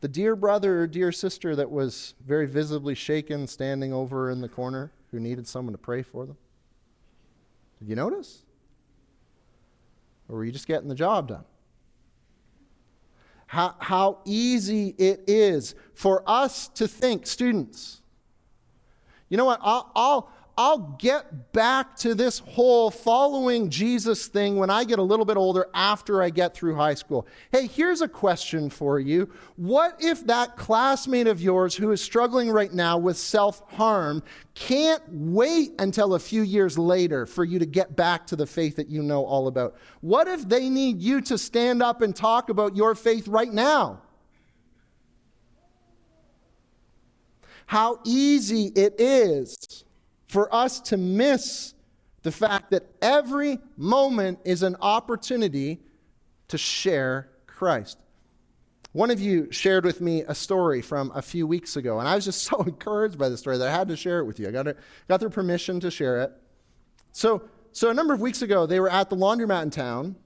the 0.00 0.08
dear 0.08 0.34
brother 0.34 0.80
or 0.80 0.86
dear 0.86 1.12
sister 1.12 1.54
that 1.54 1.70
was 1.70 2.14
very 2.26 2.46
visibly 2.46 2.94
shaken 2.94 3.46
standing 3.46 3.92
over 3.92 4.30
in 4.30 4.40
the 4.40 4.48
corner 4.48 4.90
who 5.10 5.20
needed 5.20 5.46
someone 5.46 5.74
to 5.74 5.78
pray 5.78 6.00
for 6.00 6.24
them? 6.24 6.38
Did 7.82 7.88
you 7.88 7.96
notice? 7.96 8.44
Or 10.28 10.36
were 10.36 10.44
you 10.44 10.52
just 10.52 10.68
getting 10.68 10.88
the 10.88 10.94
job 10.94 11.26
done? 11.26 11.44
How, 13.48 13.74
how 13.80 14.20
easy 14.24 14.94
it 14.98 15.24
is 15.26 15.74
for 15.92 16.22
us 16.24 16.68
to 16.68 16.86
think, 16.86 17.26
students, 17.26 18.00
you 19.28 19.36
know 19.36 19.44
what? 19.44 19.58
I'll, 19.62 19.90
I'll, 19.96 20.32
I'll 20.56 20.96
get 20.98 21.52
back 21.52 21.96
to 21.98 22.14
this 22.14 22.40
whole 22.40 22.90
following 22.90 23.70
Jesus 23.70 24.26
thing 24.26 24.56
when 24.56 24.68
I 24.68 24.84
get 24.84 24.98
a 24.98 25.02
little 25.02 25.24
bit 25.24 25.38
older 25.38 25.66
after 25.72 26.22
I 26.22 26.28
get 26.28 26.52
through 26.52 26.74
high 26.74 26.92
school. 26.92 27.26
Hey, 27.50 27.66
here's 27.66 28.02
a 28.02 28.08
question 28.08 28.68
for 28.68 29.00
you. 29.00 29.30
What 29.56 29.96
if 29.98 30.26
that 30.26 30.56
classmate 30.56 31.26
of 31.26 31.40
yours 31.40 31.74
who 31.74 31.90
is 31.90 32.02
struggling 32.02 32.50
right 32.50 32.72
now 32.72 32.98
with 32.98 33.16
self 33.16 33.62
harm 33.72 34.22
can't 34.54 35.02
wait 35.08 35.72
until 35.78 36.14
a 36.14 36.18
few 36.18 36.42
years 36.42 36.78
later 36.78 37.24
for 37.24 37.44
you 37.44 37.58
to 37.58 37.66
get 37.66 37.96
back 37.96 38.26
to 38.26 38.36
the 38.36 38.46
faith 38.46 38.76
that 38.76 38.88
you 38.88 39.02
know 39.02 39.24
all 39.24 39.48
about? 39.48 39.76
What 40.02 40.28
if 40.28 40.46
they 40.46 40.68
need 40.68 41.00
you 41.00 41.22
to 41.22 41.38
stand 41.38 41.82
up 41.82 42.02
and 42.02 42.14
talk 42.14 42.50
about 42.50 42.76
your 42.76 42.94
faith 42.94 43.26
right 43.26 43.52
now? 43.52 44.02
how 47.72 47.98
easy 48.04 48.66
it 48.76 49.00
is 49.00 49.56
for 50.32 50.52
us 50.52 50.80
to 50.80 50.96
miss 50.96 51.74
the 52.22 52.32
fact 52.32 52.70
that 52.70 52.86
every 53.02 53.58
moment 53.76 54.38
is 54.46 54.62
an 54.62 54.76
opportunity 54.80 55.78
to 56.48 56.56
share 56.56 57.28
Christ. 57.46 57.98
One 58.92 59.10
of 59.10 59.20
you 59.20 59.52
shared 59.52 59.84
with 59.84 60.00
me 60.00 60.22
a 60.22 60.34
story 60.34 60.80
from 60.80 61.12
a 61.14 61.20
few 61.20 61.46
weeks 61.46 61.76
ago, 61.76 61.98
and 61.98 62.08
I 62.08 62.14
was 62.14 62.24
just 62.24 62.42
so 62.50 62.62
encouraged 62.62 63.18
by 63.18 63.28
the 63.28 63.36
story 63.36 63.58
that 63.58 63.68
I 63.68 63.70
had 63.70 63.88
to 63.88 63.96
share 63.96 64.20
it 64.20 64.24
with 64.24 64.40
you. 64.40 64.48
I 64.48 64.52
got, 64.52 64.68
it, 64.68 64.78
got 65.06 65.20
their 65.20 65.28
permission 65.28 65.80
to 65.80 65.90
share 65.90 66.22
it. 66.22 66.32
So, 67.12 67.42
so, 67.72 67.90
a 67.90 67.94
number 67.94 68.14
of 68.14 68.22
weeks 68.22 68.40
ago, 68.40 68.64
they 68.64 68.80
were 68.80 68.90
at 68.90 69.10
the 69.10 69.16
laundromat 69.16 69.64
in 69.64 69.70
town, 69.70 70.16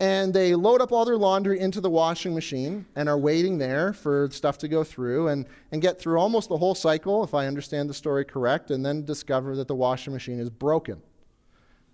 and 0.00 0.32
they 0.32 0.54
load 0.54 0.80
up 0.80 0.92
all 0.92 1.04
their 1.04 1.16
laundry 1.16 1.58
into 1.58 1.80
the 1.80 1.90
washing 1.90 2.32
machine 2.32 2.86
and 2.94 3.08
are 3.08 3.18
waiting 3.18 3.58
there 3.58 3.92
for 3.92 4.28
stuff 4.30 4.56
to 4.58 4.68
go 4.68 4.84
through 4.84 5.28
and, 5.28 5.44
and 5.72 5.82
get 5.82 5.98
through 5.98 6.18
almost 6.18 6.48
the 6.48 6.56
whole 6.56 6.74
cycle, 6.74 7.24
if 7.24 7.34
I 7.34 7.46
understand 7.46 7.90
the 7.90 7.94
story 7.94 8.24
correct, 8.24 8.70
and 8.70 8.86
then 8.86 9.04
discover 9.04 9.56
that 9.56 9.66
the 9.66 9.74
washing 9.74 10.12
machine 10.12 10.38
is 10.38 10.50
broken. 10.50 11.02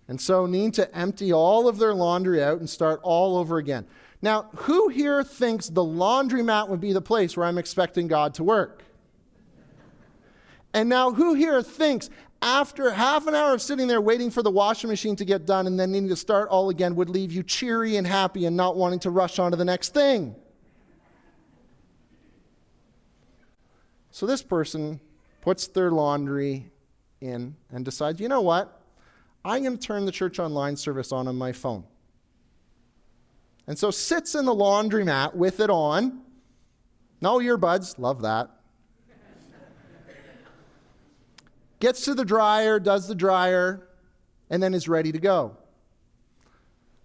And 0.06 0.20
so 0.20 0.44
need 0.44 0.74
to 0.74 0.94
empty 0.94 1.32
all 1.32 1.66
of 1.66 1.78
their 1.78 1.94
laundry 1.94 2.42
out 2.42 2.58
and 2.58 2.68
start 2.68 3.00
all 3.02 3.38
over 3.38 3.56
again. 3.56 3.86
Now, 4.20 4.50
who 4.54 4.88
here 4.88 5.24
thinks 5.24 5.68
the 5.68 5.84
laundromat 5.84 6.68
would 6.68 6.80
be 6.80 6.92
the 6.92 7.00
place 7.00 7.36
where 7.36 7.46
I'm 7.46 7.56
expecting 7.58 8.06
God 8.06 8.34
to 8.34 8.44
work? 8.44 8.82
And 10.74 10.88
now, 10.88 11.12
who 11.12 11.34
here 11.34 11.62
thinks 11.62 12.10
after 12.42 12.90
half 12.90 13.26
an 13.26 13.34
hour 13.34 13.54
of 13.54 13.62
sitting 13.62 13.86
there 13.86 14.00
waiting 14.00 14.30
for 14.30 14.42
the 14.42 14.50
washing 14.50 14.90
machine 14.90 15.16
to 15.16 15.24
get 15.24 15.46
done 15.46 15.66
and 15.66 15.80
then 15.80 15.92
needing 15.92 16.08
to 16.08 16.16
start 16.16 16.48
all 16.50 16.68
again 16.70 16.94
would 16.96 17.08
leave 17.08 17.32
you 17.32 17.42
cheery 17.42 17.96
and 17.96 18.06
happy 18.06 18.44
and 18.44 18.56
not 18.56 18.76
wanting 18.76 18.98
to 19.00 19.10
rush 19.10 19.38
on 19.38 19.50
to 19.50 19.56
the 19.56 19.64
next 19.64 19.94
thing. 19.94 20.36
So 24.10 24.26
this 24.26 24.42
person 24.42 25.00
puts 25.40 25.66
their 25.66 25.90
laundry 25.90 26.70
in 27.20 27.56
and 27.72 27.84
decides, 27.84 28.20
you 28.20 28.28
know 28.28 28.42
what? 28.42 28.80
I'm 29.44 29.62
going 29.62 29.76
to 29.76 29.86
turn 29.86 30.04
the 30.04 30.12
church 30.12 30.38
online 30.38 30.76
service 30.76 31.12
on 31.12 31.26
on 31.28 31.36
my 31.36 31.52
phone. 31.52 31.84
And 33.66 33.78
so 33.78 33.90
sits 33.90 34.34
in 34.34 34.44
the 34.44 34.54
laundromat 34.54 35.34
with 35.34 35.60
it 35.60 35.70
on. 35.70 36.20
No 37.20 37.38
earbuds, 37.38 37.98
love 37.98 38.22
that. 38.22 38.50
Gets 41.84 42.06
to 42.06 42.14
the 42.14 42.24
dryer, 42.24 42.80
does 42.80 43.08
the 43.08 43.14
dryer, 43.14 43.86
and 44.48 44.62
then 44.62 44.72
is 44.72 44.88
ready 44.88 45.12
to 45.12 45.18
go. 45.18 45.54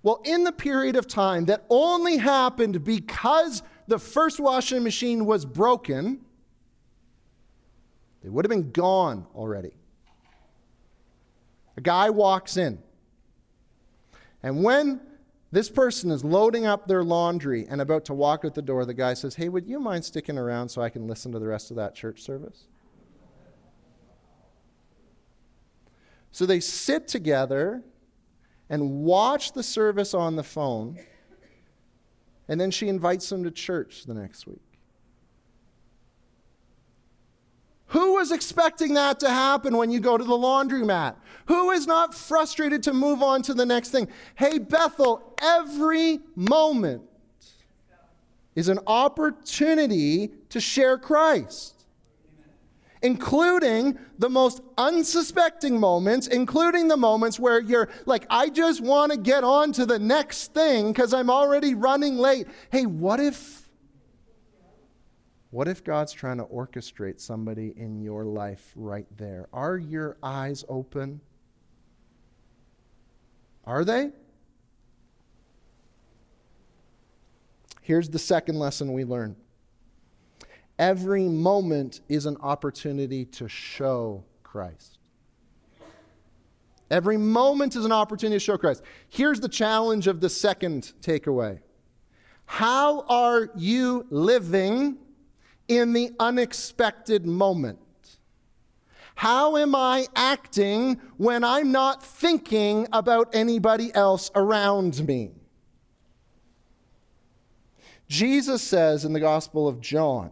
Well, 0.03 0.21
in 0.23 0.45
the 0.45 0.53
period 0.53 0.95
of 0.95 1.05
time 1.05 1.43
that 1.45 1.65
only 1.69 2.15
happened 2.15 2.85
because 2.85 3.61
the 3.89 3.99
first 3.99 4.39
washing 4.39 4.81
machine 4.81 5.25
was 5.25 5.43
broken, 5.43 6.21
they 8.23 8.29
would 8.29 8.45
have 8.45 8.49
been 8.49 8.71
gone 8.71 9.27
already. 9.35 9.73
A 11.75 11.81
guy 11.81 12.09
walks 12.09 12.55
in. 12.55 12.79
And 14.41 14.63
when 14.63 15.01
this 15.51 15.69
person 15.69 16.09
is 16.09 16.23
loading 16.23 16.65
up 16.65 16.87
their 16.87 17.03
laundry 17.03 17.67
and 17.67 17.81
about 17.81 18.05
to 18.05 18.13
walk 18.13 18.45
out 18.45 18.55
the 18.55 18.61
door, 18.61 18.85
the 18.85 18.93
guy 18.93 19.13
says, 19.13 19.35
Hey, 19.35 19.49
would 19.49 19.67
you 19.67 19.81
mind 19.81 20.05
sticking 20.05 20.37
around 20.37 20.69
so 20.69 20.81
I 20.81 20.87
can 20.87 21.05
listen 21.05 21.33
to 21.33 21.39
the 21.39 21.47
rest 21.47 21.69
of 21.69 21.75
that 21.75 21.95
church 21.95 22.21
service? 22.21 22.67
So 26.31 26.45
they 26.45 26.59
sit 26.59 27.07
together 27.07 27.83
and 28.69 29.03
watch 29.03 29.53
the 29.53 29.63
service 29.63 30.13
on 30.13 30.35
the 30.35 30.43
phone, 30.43 30.97
and 32.47 32.61
then 32.61 32.71
she 32.71 32.87
invites 32.87 33.27
them 33.29 33.43
to 33.43 33.51
church 33.51 34.05
the 34.05 34.13
next 34.13 34.45
week. 34.47 34.61
Who 37.87 38.13
was 38.13 38.31
expecting 38.31 38.93
that 38.93 39.19
to 39.21 39.29
happen 39.29 39.75
when 39.75 39.89
you 39.89 39.99
go 39.99 40.15
to 40.15 40.23
the 40.23 40.37
laundromat? 40.37 41.15
Who 41.47 41.71
is 41.71 41.87
not 41.87 42.13
frustrated 42.13 42.83
to 42.83 42.93
move 42.93 43.23
on 43.23 43.41
to 43.43 43.55
the 43.55 43.65
next 43.65 43.89
thing? 43.89 44.07
Hey, 44.35 44.59
Bethel, 44.59 45.33
every 45.41 46.19
moment 46.35 47.01
is 48.53 48.69
an 48.69 48.77
opportunity 48.85 50.31
to 50.49 50.59
share 50.59 50.99
Christ 50.99 51.78
including 53.01 53.97
the 54.17 54.29
most 54.29 54.61
unsuspecting 54.77 55.79
moments, 55.79 56.27
including 56.27 56.87
the 56.87 56.97
moments 56.97 57.39
where 57.39 57.61
you're 57.61 57.89
like, 58.05 58.25
I 58.29 58.49
just 58.49 58.81
want 58.81 59.11
to 59.11 59.17
get 59.17 59.43
on 59.43 59.71
to 59.73 59.85
the 59.85 59.99
next 59.99 60.53
thing 60.53 60.91
because 60.91 61.13
I'm 61.13 61.29
already 61.29 61.75
running 61.75 62.17
late. 62.17 62.47
Hey, 62.71 62.85
what 62.85 63.19
if? 63.19 63.69
What 65.51 65.67
if 65.67 65.83
God's 65.83 66.13
trying 66.13 66.37
to 66.37 66.45
orchestrate 66.45 67.19
somebody 67.19 67.73
in 67.75 68.01
your 68.01 68.23
life 68.25 68.71
right 68.75 69.07
there? 69.17 69.47
Are 69.51 69.77
your 69.77 70.17
eyes 70.21 70.63
open? 70.69 71.21
Are 73.65 73.83
they? 73.83 74.11
Here's 77.81 78.09
the 78.09 78.19
second 78.19 78.59
lesson 78.59 78.93
we 78.93 79.05
learn 79.05 79.35
Every 80.79 81.27
moment 81.27 81.99
is 82.07 82.25
an 82.25 82.37
opportunity 82.37 83.25
to 83.25 83.49
show 83.49 84.23
Christ. 84.43 84.97
Every 86.89 87.17
moment 87.17 87.75
is 87.75 87.83
an 87.83 87.91
opportunity 87.91 88.37
to 88.37 88.43
show 88.43 88.57
Christ. 88.57 88.81
Here's 89.09 89.41
the 89.41 89.49
challenge 89.49 90.07
of 90.07 90.21
the 90.21 90.29
second 90.29 90.93
takeaway 91.01 91.59
How 92.45 93.01
are 93.01 93.49
you 93.57 94.07
living 94.09 94.97
in 95.67 95.91
the 95.91 96.11
unexpected 96.17 97.25
moment? 97.25 97.79
How 99.15 99.57
am 99.57 99.75
I 99.75 100.07
acting 100.15 101.01
when 101.17 101.43
I'm 101.43 101.73
not 101.73 102.01
thinking 102.01 102.87
about 102.93 103.35
anybody 103.35 103.93
else 103.93 104.31
around 104.33 105.05
me? 105.05 105.31
Jesus 108.07 108.61
says 108.61 109.03
in 109.03 109.11
the 109.11 109.19
Gospel 109.19 109.67
of 109.67 109.81
John, 109.81 110.31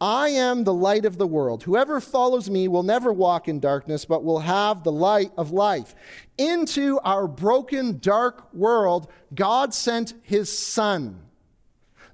I 0.00 0.28
am 0.28 0.62
the 0.62 0.74
light 0.74 1.04
of 1.04 1.18
the 1.18 1.26
world. 1.26 1.64
Whoever 1.64 2.00
follows 2.00 2.48
me 2.48 2.68
will 2.68 2.84
never 2.84 3.12
walk 3.12 3.48
in 3.48 3.58
darkness, 3.58 4.04
but 4.04 4.22
will 4.22 4.38
have 4.38 4.84
the 4.84 4.92
light 4.92 5.32
of 5.36 5.50
life. 5.50 5.94
Into 6.36 7.00
our 7.00 7.26
broken, 7.26 7.98
dark 7.98 8.52
world, 8.54 9.10
God 9.34 9.74
sent 9.74 10.14
his 10.22 10.56
Son. 10.56 11.20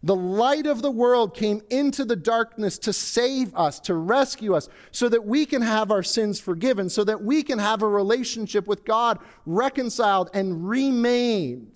The 0.02 0.16
light 0.16 0.66
of 0.66 0.82
the 0.82 0.90
world 0.90 1.34
came 1.34 1.62
into 1.70 2.04
the 2.04 2.16
darkness 2.16 2.78
to 2.80 2.92
save 2.92 3.54
us, 3.54 3.80
to 3.80 3.94
rescue 3.94 4.54
us, 4.54 4.68
so 4.90 5.08
that 5.08 5.24
we 5.24 5.46
can 5.46 5.62
have 5.62 5.90
our 5.90 6.02
sins 6.02 6.38
forgiven, 6.38 6.90
so 6.90 7.04
that 7.04 7.22
we 7.22 7.42
can 7.42 7.58
have 7.58 7.82
a 7.82 7.88
relationship 7.88 8.66
with 8.66 8.84
God 8.84 9.18
reconciled 9.46 10.28
and 10.34 10.68
remade. 10.68 11.68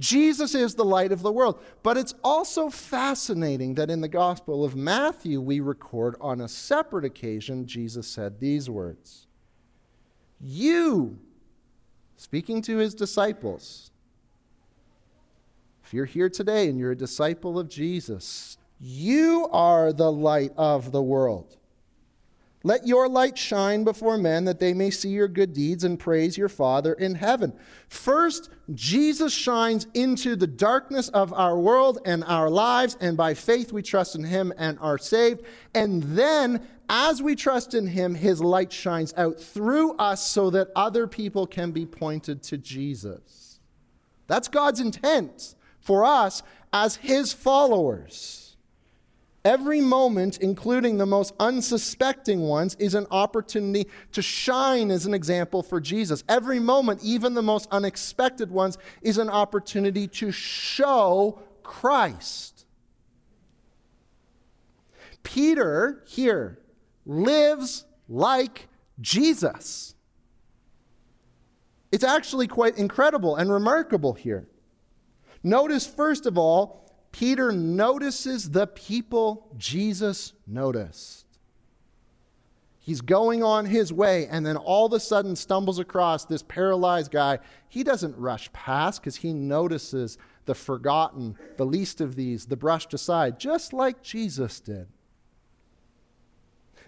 Jesus 0.00 0.54
is 0.54 0.74
the 0.74 0.84
light 0.84 1.12
of 1.12 1.20
the 1.20 1.30
world. 1.30 1.62
But 1.82 1.96
it's 1.98 2.14
also 2.24 2.70
fascinating 2.70 3.74
that 3.74 3.90
in 3.90 4.00
the 4.00 4.08
Gospel 4.08 4.64
of 4.64 4.74
Matthew, 4.74 5.40
we 5.40 5.60
record 5.60 6.16
on 6.20 6.40
a 6.40 6.48
separate 6.48 7.04
occasion, 7.04 7.66
Jesus 7.66 8.08
said 8.08 8.40
these 8.40 8.68
words 8.68 9.26
You, 10.40 11.18
speaking 12.16 12.62
to 12.62 12.78
his 12.78 12.94
disciples, 12.94 13.90
if 15.84 15.92
you're 15.92 16.06
here 16.06 16.30
today 16.30 16.68
and 16.68 16.78
you're 16.78 16.92
a 16.92 16.96
disciple 16.96 17.58
of 17.58 17.68
Jesus, 17.68 18.56
you 18.80 19.48
are 19.52 19.92
the 19.92 20.10
light 20.10 20.52
of 20.56 20.92
the 20.92 21.02
world. 21.02 21.58
Let 22.62 22.86
your 22.86 23.08
light 23.08 23.38
shine 23.38 23.84
before 23.84 24.18
men 24.18 24.44
that 24.44 24.58
they 24.58 24.74
may 24.74 24.90
see 24.90 25.08
your 25.08 25.28
good 25.28 25.54
deeds 25.54 25.82
and 25.82 25.98
praise 25.98 26.36
your 26.36 26.50
Father 26.50 26.92
in 26.92 27.14
heaven. 27.14 27.54
First, 27.88 28.50
Jesus 28.74 29.32
shines 29.32 29.86
into 29.94 30.36
the 30.36 30.46
darkness 30.46 31.08
of 31.08 31.32
our 31.32 31.58
world 31.58 32.00
and 32.04 32.22
our 32.24 32.50
lives, 32.50 32.98
and 33.00 33.16
by 33.16 33.32
faith 33.32 33.72
we 33.72 33.82
trust 33.82 34.14
in 34.14 34.24
him 34.24 34.52
and 34.58 34.78
are 34.78 34.98
saved. 34.98 35.42
And 35.74 36.02
then, 36.02 36.68
as 36.90 37.22
we 37.22 37.34
trust 37.34 37.72
in 37.72 37.86
him, 37.86 38.14
his 38.14 38.42
light 38.42 38.72
shines 38.72 39.14
out 39.16 39.40
through 39.40 39.92
us 39.92 40.26
so 40.26 40.50
that 40.50 40.68
other 40.76 41.06
people 41.06 41.46
can 41.46 41.70
be 41.70 41.86
pointed 41.86 42.42
to 42.42 42.58
Jesus. 42.58 43.58
That's 44.26 44.48
God's 44.48 44.80
intent 44.80 45.54
for 45.80 46.04
us 46.04 46.42
as 46.74 46.96
his 46.96 47.32
followers. 47.32 48.39
Every 49.44 49.80
moment, 49.80 50.38
including 50.38 50.98
the 50.98 51.06
most 51.06 51.32
unsuspecting 51.40 52.40
ones, 52.40 52.74
is 52.78 52.94
an 52.94 53.06
opportunity 53.10 53.88
to 54.12 54.20
shine 54.20 54.90
as 54.90 55.06
an 55.06 55.14
example 55.14 55.62
for 55.62 55.80
Jesus. 55.80 56.22
Every 56.28 56.60
moment, 56.60 57.00
even 57.02 57.32
the 57.32 57.42
most 57.42 57.66
unexpected 57.70 58.50
ones, 58.50 58.76
is 59.00 59.16
an 59.16 59.30
opportunity 59.30 60.06
to 60.08 60.30
show 60.30 61.40
Christ. 61.62 62.66
Peter 65.22 66.02
here 66.06 66.58
lives 67.06 67.86
like 68.08 68.68
Jesus. 69.00 69.94
It's 71.92 72.04
actually 72.04 72.46
quite 72.46 72.76
incredible 72.76 73.36
and 73.36 73.50
remarkable 73.50 74.12
here. 74.12 74.48
Notice, 75.42 75.86
first 75.86 76.26
of 76.26 76.36
all, 76.36 76.89
Peter 77.12 77.52
notices 77.52 78.50
the 78.50 78.66
people 78.66 79.48
Jesus 79.56 80.32
noticed. 80.46 81.26
He's 82.78 83.02
going 83.02 83.42
on 83.42 83.66
his 83.66 83.92
way 83.92 84.26
and 84.26 84.44
then 84.44 84.56
all 84.56 84.86
of 84.86 84.92
a 84.92 85.00
sudden 85.00 85.36
stumbles 85.36 85.78
across 85.78 86.24
this 86.24 86.42
paralyzed 86.42 87.10
guy. 87.10 87.38
He 87.68 87.84
doesn't 87.84 88.16
rush 88.16 88.52
past 88.52 89.00
because 89.00 89.16
he 89.16 89.32
notices 89.32 90.18
the 90.46 90.54
forgotten, 90.54 91.36
the 91.56 91.66
least 91.66 92.00
of 92.00 92.16
these, 92.16 92.46
the 92.46 92.56
brushed 92.56 92.94
aside, 92.94 93.38
just 93.38 93.72
like 93.72 94.02
Jesus 94.02 94.60
did. 94.60 94.88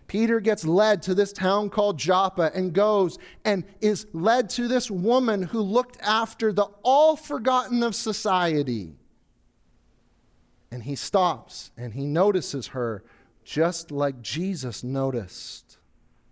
Peter 0.08 0.40
gets 0.40 0.64
led 0.64 1.02
to 1.02 1.14
this 1.14 1.32
town 1.32 1.70
called 1.70 1.98
Joppa 1.98 2.50
and 2.54 2.72
goes 2.72 3.18
and 3.44 3.64
is 3.80 4.06
led 4.12 4.50
to 4.50 4.68
this 4.68 4.90
woman 4.90 5.42
who 5.42 5.60
looked 5.60 5.98
after 6.02 6.52
the 6.52 6.68
all 6.82 7.16
forgotten 7.16 7.82
of 7.82 7.94
society. 7.94 8.94
And 10.72 10.84
he 10.84 10.96
stops 10.96 11.70
and 11.76 11.92
he 11.92 12.06
notices 12.06 12.68
her 12.68 13.04
just 13.44 13.90
like 13.90 14.22
Jesus 14.22 14.82
noticed 14.82 15.76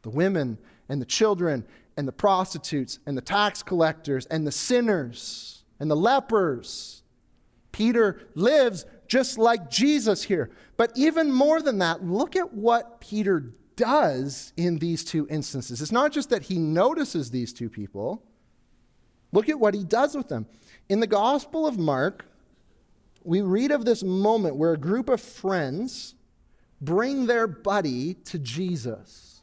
the 0.01 0.09
women 0.09 0.57
and 0.89 1.01
the 1.01 1.07
children 1.07 1.67
and 1.97 2.09
the 2.09 2.13
prostitutes 2.13 2.99
and 3.05 3.19
the 3.19 3.23
tax 3.23 3.63
collectors 3.63 4.25
and 4.27 4.47
the 4.47 4.53
sinners 4.53 5.65
and 5.79 5.91
the 5.91 5.97
lepers. 5.97 7.03
Peter 7.71 8.23
lives 8.35 8.87
just 9.07 9.37
like 9.37 9.69
Jesus 9.69 10.23
here. 10.23 10.51
But 10.79 10.91
even 10.97 11.31
more 11.31 11.61
than 11.61 11.77
that, 11.79 12.03
look 12.03 12.35
at 12.35 12.55
what 12.55 13.03
Peter 13.03 13.53
does 13.77 14.55
in 14.57 14.79
these 14.79 15.05
two 15.05 15.27
instances. 15.29 15.83
It's 15.83 15.93
not 15.93 16.13
just 16.13 16.31
that 16.31 16.45
he 16.45 16.59
notices 16.59 17.31
these 17.31 17.53
two 17.53 17.69
people, 17.69 18.23
look 19.33 19.51
at 19.51 19.61
what 19.61 19.75
he 19.75 19.85
does 19.85 20.15
with 20.15 20.29
them. 20.29 20.47
In 20.89 21.01
the 21.01 21.07
Gospel 21.07 21.67
of 21.67 21.79
Mark, 21.79 22.25
we 23.23 23.43
read 23.43 23.71
of 23.71 23.85
this 23.85 24.03
moment 24.03 24.57
where 24.57 24.73
a 24.73 24.79
group 24.79 25.09
of 25.09 25.21
friends 25.21 26.15
bring 26.81 27.27
their 27.27 27.47
buddy 27.47 28.15
to 28.15 28.39
Jesus. 28.39 29.43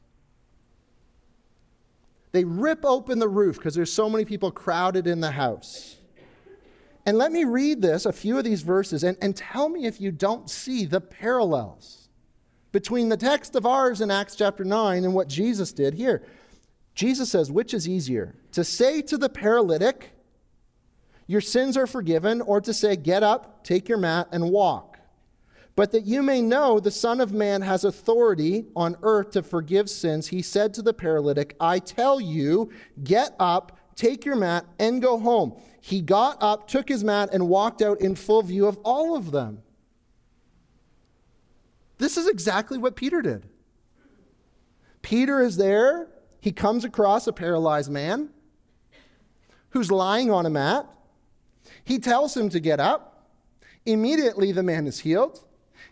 They 2.32 2.44
rip 2.44 2.84
open 2.84 3.20
the 3.20 3.30
roof 3.30 3.58
because 3.58 3.76
there's 3.76 3.92
so 3.92 4.10
many 4.10 4.26
people 4.26 4.52
crowded 4.52 5.08
in 5.08 5.22
the 5.22 5.32
house. 5.32 5.98
And 7.06 7.18
let 7.18 7.32
me 7.32 7.46
read 7.46 7.82
this, 7.82 8.06
a 8.06 8.12
few 8.12 8.38
of 8.38 8.44
these 8.44 8.63
verses, 8.63 9.04
and, 9.04 9.18
and 9.22 9.36
tell 9.36 9.70
me 9.70 9.86
if 9.86 10.02
you 10.02 10.12
don't 10.12 10.50
see 10.50 10.86
the 10.86 11.00
parallels 11.00 12.10
between 12.74 13.08
the 13.08 13.16
text 13.16 13.56
of 13.56 13.66
ours 13.66 14.02
in 14.02 14.12
Acts 14.12 14.36
chapter 14.36 14.66
9 14.66 15.06
and 15.06 15.13
what 15.13 15.30
Jesus 15.30 15.72
did 15.72 15.94
here. 15.94 16.24
Jesus 16.96 17.32
says, 17.32 17.50
which 17.50 17.74
is 17.74 17.88
easier? 17.88 18.36
To 18.52 18.63
say 18.63 19.02
to 19.04 19.18
the 19.18 19.30
paralytic, 19.30 20.17
Your 21.28 21.42
sins 21.42 21.76
are 21.76 21.88
forgiven, 21.88 22.42
or 22.42 22.62
to 22.62 22.74
say, 22.74 22.96
Get 22.96 23.22
up, 23.22 23.63
take 23.63 23.90
your 23.90 23.98
mat, 23.98 24.30
and 24.32 24.50
walk. 24.50 24.98
But 25.76 25.92
that 25.92 26.06
you 26.06 26.24
may 26.24 26.42
know 26.42 26.80
the 26.80 26.90
Son 26.90 27.22
of 27.22 27.32
Man 27.32 27.62
has 27.62 27.84
authority 27.84 28.66
on 28.76 28.96
earth 29.04 29.32
to 29.32 29.44
forgive 29.44 29.90
sins, 29.90 30.28
he 30.28 30.42
said 30.42 30.74
to 30.74 30.82
the 30.82 30.94
paralytic, 30.94 31.56
I 31.60 31.78
tell 31.78 32.20
you, 32.20 32.72
get 33.04 33.36
up, 33.40 33.78
take 33.96 34.26
your 34.26 34.36
mat, 34.38 34.66
and 34.80 35.02
go 35.02 35.20
home. 35.20 35.62
He 35.82 36.02
got 36.02 36.42
up, 36.42 36.68
took 36.68 36.90
his 36.90 37.04
mat, 37.04 37.30
and 37.32 37.48
walked 37.48 37.84
out 37.84 38.02
in 38.02 38.16
full 38.16 38.42
view 38.42 38.66
of 38.66 38.80
all 38.84 39.16
of 39.16 39.30
them. 39.30 39.62
This 42.00 42.18
is 42.18 42.28
exactly 42.28 42.78
what 42.78 42.96
Peter 42.96 43.22
did. 43.22 43.48
Peter 45.02 45.42
is 45.42 45.58
there. 45.58 46.08
He 46.40 46.52
comes 46.52 46.86
across 46.86 47.28
a 47.28 47.34
paralyzed 47.34 47.92
man 47.92 48.30
who's 49.70 49.92
lying 49.92 50.32
on 50.32 50.46
a 50.46 50.50
mat. 50.50 50.88
He 51.88 52.00
tells 52.00 52.36
him 52.36 52.50
to 52.50 52.60
get 52.60 52.82
up. 52.82 53.30
Immediately, 53.86 54.52
the 54.52 54.62
man 54.62 54.88
is 54.88 55.00
healed. 55.00 55.45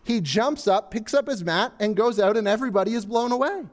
He 0.03 0.19
jumps 0.19 0.67
up, 0.67 0.91
picks 0.91 1.13
up 1.13 1.25
his 1.25 1.41
mat, 1.41 1.71
and 1.79 1.95
goes 1.95 2.19
out, 2.19 2.36
and 2.36 2.49
everybody 2.49 2.93
is 2.93 3.05
blown 3.05 3.31
away. 3.31 3.63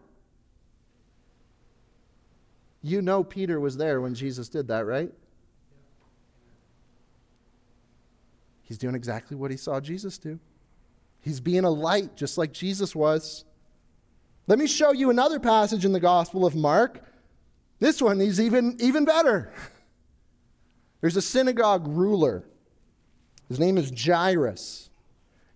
You 2.81 3.03
know, 3.03 3.25
Peter 3.25 3.59
was 3.59 3.77
there 3.77 4.01
when 4.01 4.15
Jesus 4.15 4.49
did 4.49 4.69
that, 4.69 4.87
right? 4.87 5.13
He's 8.63 8.79
doing 8.79 8.95
exactly 8.95 9.37
what 9.37 9.51
he 9.51 9.57
saw 9.57 9.81
Jesus 9.81 10.17
do. 10.17 10.39
He's 11.23 11.41
being 11.41 11.65
a 11.65 11.71
light, 11.71 12.15
just 12.15 12.39
like 12.39 12.53
Jesus 12.53 12.95
was. 12.95 13.45
Let 14.47 14.61
me 14.61 14.69
show 14.69 14.93
you 14.93 15.11
another 15.11 15.41
passage 15.41 15.85
in 15.85 15.91
the 15.91 15.99
Gospel 15.99 16.47
of 16.47 16.55
Mark. 16.55 17.03
This 17.81 18.01
one 18.01 18.21
is 18.21 18.41
even, 18.41 18.77
even 18.79 19.05
better. 19.05 19.53
There's 21.03 21.17
a 21.17 21.23
synagogue 21.23 21.87
ruler. 21.87 22.45
His 23.49 23.61
name 23.61 23.77
is 23.77 23.93
Jairus. 23.95 24.89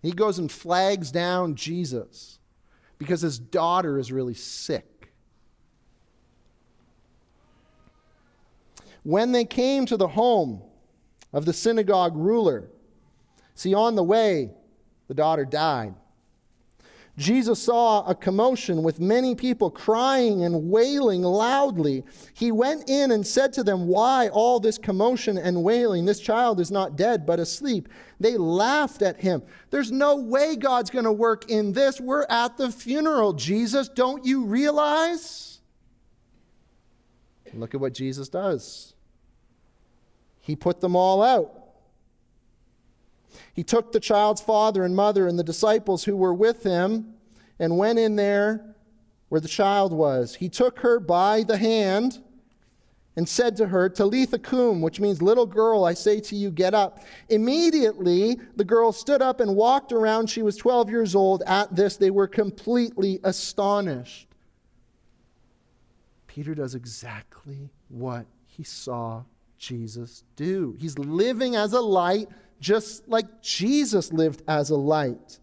He 0.03 0.13
goes 0.13 0.39
and 0.39 0.53
flags 0.53 1.11
down 1.11 1.55
Jesus 1.55 2.39
because 2.99 3.23
his 3.23 3.39
daughter 3.39 3.99
is 3.99 4.13
really 4.13 4.35
sick. 4.35 5.13
When 9.03 9.33
they 9.33 9.45
came 9.45 9.87
to 9.87 9.97
the 9.97 10.09
home 10.09 10.63
of 11.33 11.45
the 11.45 11.53
synagogue 11.53 12.17
ruler, 12.17 12.69
see, 13.55 13.73
on 13.73 13.95
the 13.95 14.03
way, 14.03 14.51
the 15.07 15.15
daughter 15.15 15.45
died. 15.45 15.95
Jesus 17.19 17.63
saw 17.63 18.05
a 18.07 18.15
commotion 18.15 18.83
with 18.83 19.01
many 19.01 19.35
people 19.35 19.71
crying 19.71 20.45
and 20.45 20.71
wailing 20.71 21.23
loudly. 21.23 22.05
He 22.35 22.53
went 22.53 22.91
in 22.91 23.11
and 23.11 23.27
said 23.27 23.55
to 23.55 23.65
them, 23.65 23.87
Why 23.89 24.29
all 24.29 24.61
this 24.61 24.77
commotion 24.77 25.39
and 25.39 25.63
wailing? 25.63 26.05
This 26.05 26.21
child 26.21 26.61
is 26.61 26.71
not 26.71 26.97
dead, 26.97 27.25
but 27.25 27.41
asleep. 27.41 27.89
They 28.21 28.37
laughed 28.37 29.01
at 29.01 29.19
him. 29.19 29.43
There's 29.71 29.91
no 29.91 30.17
way 30.17 30.57
God's 30.57 30.91
going 30.91 31.07
to 31.07 31.13
work 31.13 31.51
in 31.51 31.73
this. 31.73 32.01
We're 32.01 32.27
at 32.29 32.59
the 32.59 32.71
funeral, 32.71 33.33
Jesus. 33.33 33.89
Don't 33.89 34.27
you 34.27 34.45
realize? 34.45 35.61
Look 37.55 37.75
at 37.75 37.81
what 37.81 37.95
Jesus 37.95 38.29
does. 38.29 38.93
He 40.41 40.55
put 40.55 40.83
them 40.83 40.95
all 40.95 41.23
out. 41.23 41.66
He 43.57 43.65
took 43.65 43.91
the 43.91 44.01
child's 44.01 44.43
father 44.43 44.85
and 44.85 44.95
mother 44.95 45.27
and 45.27 45.39
the 45.39 45.43
disciples 45.43 46.05
who 46.05 46.15
were 46.15 46.35
with 46.35 46.63
him 46.63 47.15
and 47.59 47.79
went 47.79 47.99
in 47.99 48.15
there 48.15 48.77
where 49.31 49.41
the 49.41 49.49
child 49.49 49.95
was. 49.95 50.35
He 50.35 50.51
took 50.51 50.81
her 50.81 51.01
by 51.01 51.43
the 51.43 51.57
hand 51.57 52.23
and 53.17 53.27
said 53.27 53.57
to 53.57 53.69
her, 53.69 53.89
Talitha 53.89 54.39
cum, 54.39 54.83
which 54.83 55.01
means, 55.01 55.23
little 55.23 55.47
girl, 55.47 55.87
I 55.87 55.95
say 55.95 56.21
to 56.21 56.37
you, 56.37 56.51
get 56.51 56.75
up. 56.75 57.03
Immediately, 57.31 58.39
the 58.57 58.65
girl 58.65 58.93
stood 58.93 59.23
up 59.23 59.41
and 59.41 59.57
walked 59.57 59.91
around. 59.91 60.29
She 60.29 60.43
was 60.43 60.59
12 60.59 60.91
years 60.91 61.15
old. 61.15 61.43
At 61.47 61.75
this, 61.75 61.97
they 61.97 62.11
were 62.11 62.29
completely 62.29 63.21
astonished. 63.25 64.29
Peter 66.27 66.55
does 66.55 66.75
exactly 66.75 67.71
what 67.89 68.27
he 68.45 68.63
saw 68.63 69.25
Jesus 69.57 70.25
do. 70.37 70.77
He's 70.79 70.99
living 70.99 71.57
as 71.57 71.73
a 71.73 71.81
light 71.81 72.29
just 72.61 73.09
like 73.09 73.43
Jesus 73.43 74.13
lived 74.13 74.43
as 74.49 74.71
a 74.71 74.77
light. 74.77 75.39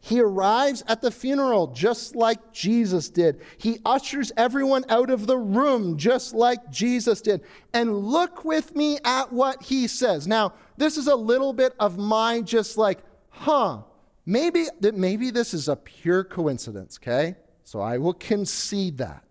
He 0.00 0.20
arrives 0.20 0.82
at 0.86 1.02
the 1.02 1.10
funeral 1.10 1.66
just 1.68 2.14
like 2.14 2.52
Jesus 2.52 3.10
did. 3.10 3.40
He 3.58 3.80
ushers 3.84 4.32
everyone 4.36 4.84
out 4.88 5.10
of 5.10 5.26
the 5.26 5.36
room 5.36 5.96
just 5.96 6.34
like 6.34 6.70
Jesus 6.70 7.20
did. 7.20 7.42
And 7.74 7.98
look 7.98 8.44
with 8.44 8.76
me 8.76 8.98
at 9.04 9.32
what 9.32 9.62
he 9.64 9.86
says. 9.86 10.26
Now, 10.26 10.54
this 10.76 10.96
is 10.96 11.08
a 11.08 11.16
little 11.16 11.52
bit 11.52 11.74
of 11.80 11.98
my 11.98 12.40
just 12.40 12.78
like, 12.78 13.00
huh, 13.30 13.82
maybe, 14.24 14.66
maybe 14.80 15.30
this 15.30 15.52
is 15.52 15.68
a 15.68 15.76
pure 15.76 16.24
coincidence, 16.24 16.98
okay? 17.02 17.34
So 17.64 17.80
I 17.80 17.98
will 17.98 18.14
concede 18.14 18.98
that. 18.98 19.24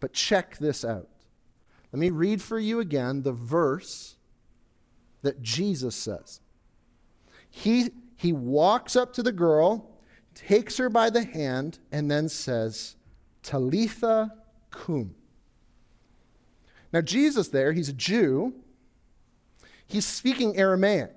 But 0.00 0.12
check 0.12 0.58
this 0.58 0.84
out. 0.84 1.08
Let 1.92 1.98
me 1.98 2.10
read 2.10 2.40
for 2.40 2.58
you 2.58 2.78
again 2.78 3.22
the 3.22 3.32
verse 3.32 4.16
that 5.22 5.42
Jesus 5.42 5.94
says. 5.94 6.40
He, 7.50 7.90
he 8.16 8.32
walks 8.32 8.96
up 8.96 9.12
to 9.14 9.22
the 9.22 9.32
girl, 9.32 9.90
takes 10.34 10.76
her 10.76 10.88
by 10.88 11.10
the 11.10 11.24
hand, 11.24 11.78
and 11.90 12.10
then 12.10 12.28
says, 12.28 12.96
Talitha 13.42 14.32
cum. 14.70 15.14
Now, 16.92 17.00
Jesus 17.00 17.48
there, 17.48 17.72
he's 17.72 17.88
a 17.88 17.94
Jew. 17.94 18.54
He's 19.86 20.06
speaking 20.06 20.56
Aramaic. 20.56 21.14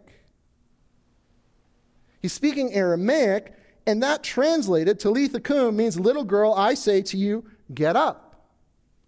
He's 2.22 2.34
speaking 2.34 2.74
Aramaic, 2.74 3.54
and 3.86 4.02
that 4.02 4.24
translated, 4.24 5.00
Talitha 5.00 5.40
cum, 5.40 5.76
means, 5.76 6.00
little 6.00 6.24
girl, 6.24 6.54
I 6.54 6.74
say 6.74 7.02
to 7.04 7.18
you, 7.18 7.44
get 7.74 7.96
up, 7.96 8.48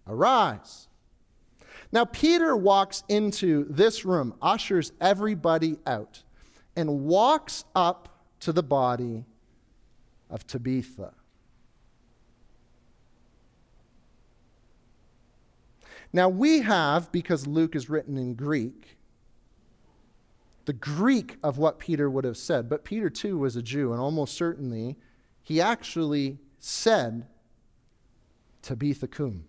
arise. 0.06 0.88
Now, 1.92 2.04
Peter 2.04 2.56
walks 2.56 3.04
into 3.08 3.66
this 3.70 4.04
room, 4.04 4.34
ushers 4.42 4.92
everybody 5.00 5.78
out, 5.86 6.22
and 6.74 7.04
walks 7.04 7.64
up 7.74 8.20
to 8.40 8.52
the 8.52 8.62
body 8.62 9.24
of 10.28 10.46
Tabitha. 10.46 11.14
Now, 16.12 16.28
we 16.28 16.60
have, 16.60 17.12
because 17.12 17.46
Luke 17.46 17.76
is 17.76 17.90
written 17.90 18.16
in 18.16 18.34
Greek, 18.34 18.96
the 20.64 20.72
Greek 20.72 21.36
of 21.42 21.58
what 21.58 21.78
Peter 21.78 22.10
would 22.10 22.24
have 22.24 22.36
said. 22.36 22.68
But 22.68 22.84
Peter, 22.84 23.08
too, 23.08 23.38
was 23.38 23.54
a 23.56 23.62
Jew, 23.62 23.92
and 23.92 24.00
almost 24.00 24.34
certainly 24.34 24.96
he 25.42 25.60
actually 25.60 26.38
said 26.58 27.26
Tabitha 28.62 29.06
cum. 29.06 29.44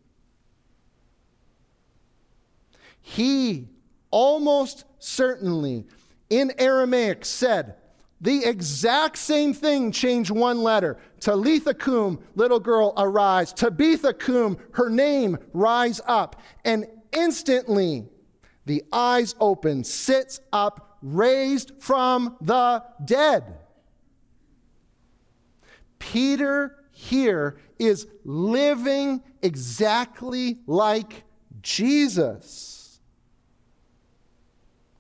He 3.08 3.70
almost 4.12 4.84
certainly 5.00 5.86
in 6.30 6.52
Aramaic 6.58 7.24
said 7.24 7.76
the 8.20 8.44
exact 8.44 9.18
same 9.18 9.54
thing, 9.54 9.94
change 9.94 10.30
one 10.30 10.62
letter. 10.62 10.98
Talitha 11.22 11.74
cum, 11.74 12.20
little 12.36 12.60
girl, 12.60 12.94
arise. 12.98 13.54
Tabitha 13.54 14.14
cum, 14.14 14.58
her 14.74 14.90
name, 14.90 15.38
rise 15.54 16.02
up. 16.06 16.42
And 16.66 16.86
instantly, 17.14 18.10
the 18.66 18.84
eyes 18.92 19.36
open, 19.40 19.86
sits 19.86 20.42
up, 20.52 20.98
raised 21.02 21.72
from 21.80 22.36
the 22.42 22.84
dead. 23.06 23.56
Peter 25.98 26.76
here 26.92 27.58
is 27.80 28.06
living 28.26 29.24
exactly 29.42 30.58
like 30.68 31.24
Jesus. 31.62 32.77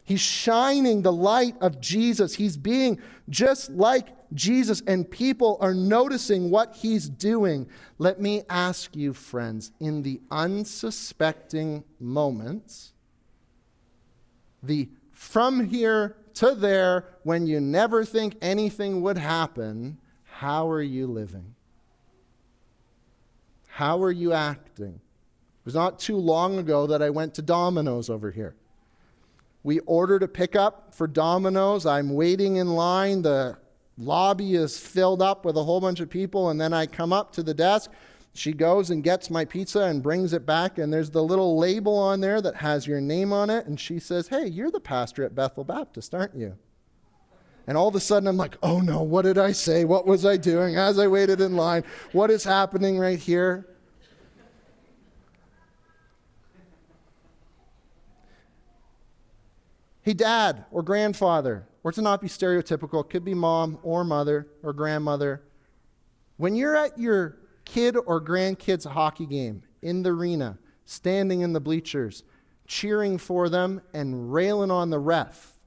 He's 0.07 0.21
shining 0.21 1.01
the 1.01 1.11
light 1.11 1.57
of 1.59 1.81
Jesus. 1.81 2.33
He's 2.33 2.55
being 2.55 2.97
just 3.27 3.69
like 3.71 4.07
Jesus, 4.33 4.81
and 4.87 5.09
people 5.11 5.57
are 5.59 5.73
noticing 5.73 6.49
what 6.49 6.77
he's 6.77 7.09
doing. 7.09 7.67
Let 7.97 8.21
me 8.21 8.43
ask 8.49 8.95
you, 8.95 9.11
friends, 9.11 9.73
in 9.81 10.03
the 10.03 10.21
unsuspecting 10.31 11.83
moments, 11.99 12.93
the 14.63 14.87
from 15.11 15.67
here 15.67 16.15
to 16.35 16.55
there, 16.55 17.09
when 17.23 17.45
you 17.45 17.59
never 17.59 18.05
think 18.05 18.37
anything 18.41 19.01
would 19.01 19.17
happen, 19.17 19.97
how 20.23 20.69
are 20.69 20.81
you 20.81 21.05
living? 21.07 21.53
How 23.67 24.01
are 24.01 24.11
you 24.11 24.31
acting? 24.31 24.93
It 24.93 25.65
was 25.65 25.75
not 25.75 25.99
too 25.99 26.15
long 26.15 26.59
ago 26.59 26.87
that 26.87 27.01
I 27.01 27.09
went 27.09 27.33
to 27.33 27.41
Domino's 27.41 28.09
over 28.09 28.31
here. 28.31 28.55
We 29.67 29.79
ordered 29.79 30.23
a 30.23 30.29
pickup 30.29 30.95
for 30.95 31.07
Domino's. 31.07 31.85
I'm 31.85 32.13
waiting 32.13 32.55
in 32.55 32.69
line. 32.69 33.21
The 33.21 33.57
lobby 33.97 34.55
is 34.55 34.79
filled 34.79 35.21
up 35.21 35.43
with 35.43 35.57
a 35.57 35.63
whole 35.65 35.81
bunch 35.81 35.99
of 35.99 36.09
people. 36.09 36.49
And 36.49 36.61
then 36.61 36.71
I 36.71 36.85
come 36.85 37.11
up 37.11 37.33
to 37.33 37.43
the 37.43 37.53
desk. 37.53 37.91
She 38.33 38.53
goes 38.53 38.91
and 38.91 39.03
gets 39.03 39.29
my 39.29 39.43
pizza 39.43 39.81
and 39.81 40.01
brings 40.01 40.31
it 40.31 40.45
back. 40.45 40.77
And 40.77 40.93
there's 40.93 41.09
the 41.09 41.21
little 41.21 41.57
label 41.57 41.97
on 41.97 42.21
there 42.21 42.41
that 42.43 42.55
has 42.55 42.87
your 42.87 43.01
name 43.01 43.33
on 43.33 43.49
it. 43.49 43.65
And 43.65 43.77
she 43.77 43.99
says, 43.99 44.29
Hey, 44.29 44.47
you're 44.47 44.71
the 44.71 44.79
pastor 44.79 45.25
at 45.25 45.35
Bethel 45.35 45.65
Baptist, 45.65 46.15
aren't 46.15 46.37
you? 46.37 46.57
And 47.67 47.77
all 47.77 47.89
of 47.89 47.95
a 47.95 47.99
sudden, 47.99 48.29
I'm 48.29 48.37
like, 48.37 48.55
oh 48.63 48.79
no, 48.79 49.01
what 49.01 49.23
did 49.23 49.37
I 49.37 49.51
say? 49.51 49.83
What 49.83 50.07
was 50.07 50.25
I 50.25 50.37
doing 50.37 50.77
as 50.77 50.97
I 50.97 51.07
waited 51.07 51.41
in 51.41 51.57
line? 51.57 51.83
What 52.13 52.31
is 52.31 52.45
happening 52.45 52.97
right 52.97 53.19
here? 53.19 53.67
Hey, 60.07 60.13
dad 60.13 60.63
or 60.71 60.83
grandfather, 60.83 61.67
or 61.83 61.91
to 61.91 62.01
not 62.01 62.21
be 62.21 62.29
stereotypical, 62.29 63.03
it 63.03 63.09
could 63.09 63.25
be 63.25 63.33
mom 63.33 63.77
or 63.83 64.05
mother 64.05 64.47
or 64.63 64.71
grandmother. 64.71 65.43
When 66.37 66.55
you're 66.55 66.77
at 66.77 66.97
your 66.97 67.39
kid 67.65 67.97
or 68.05 68.21
grandkid's 68.21 68.85
hockey 68.85 69.25
game 69.25 69.63
in 69.81 70.03
the 70.03 70.11
arena, 70.11 70.59
standing 70.85 71.41
in 71.41 71.51
the 71.51 71.59
bleachers, 71.59 72.23
cheering 72.67 73.17
for 73.17 73.49
them 73.49 73.81
and 73.93 74.31
railing 74.31 74.71
on 74.71 74.91
the 74.91 74.99
ref, 74.99 75.59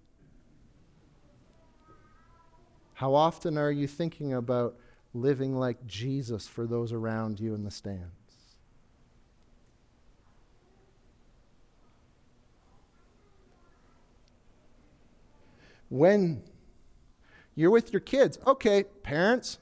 how 2.95 3.15
often 3.15 3.59
are 3.59 3.71
you 3.71 3.87
thinking 3.87 4.33
about 4.33 4.75
living 5.13 5.59
like 5.59 5.87
Jesus 5.87 6.49
for 6.49 6.67
those 6.67 6.95
around 6.95 7.41
you 7.41 7.53
in 7.53 7.63
the 7.63 7.71
stand? 7.71 8.11
When 15.91 16.43
you're 17.55 17.71
with 17.71 17.93
your 17.93 18.01
kids, 18.01 18.39
okay, 18.47 18.85
parents, 19.03 19.59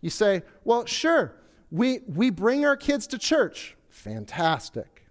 you 0.00 0.10
say, 0.10 0.42
well, 0.64 0.86
sure, 0.86 1.34
we, 1.72 2.00
we 2.06 2.30
bring 2.30 2.64
our 2.64 2.76
kids 2.76 3.08
to 3.08 3.18
church. 3.18 3.76
Fantastic. 3.88 5.08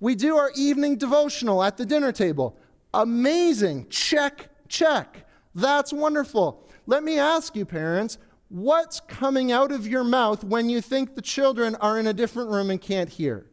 We 0.00 0.14
do 0.14 0.36
our 0.36 0.50
evening 0.56 0.96
devotional 0.96 1.62
at 1.62 1.76
the 1.76 1.86
dinner 1.86 2.12
table. 2.12 2.56
Amazing. 2.92 3.88
Check, 3.88 4.48
check. 4.68 5.26
That's 5.54 5.92
wonderful. 5.92 6.68
Let 6.86 7.02
me 7.02 7.18
ask 7.18 7.54
you, 7.54 7.64
parents, 7.64 8.18
what's 8.48 9.00
coming 9.00 9.52
out 9.52 9.72
of 9.72 9.86
your 9.86 10.04
mouth 10.04 10.44
when 10.44 10.70
you 10.70 10.80
think 10.80 11.14
the 11.14 11.22
children 11.22 11.74
are 11.76 11.98
in 11.98 12.06
a 12.06 12.12
different 12.12 12.50
room 12.50 12.70
and 12.70 12.80
can't 12.80 13.10
hear? 13.10 13.46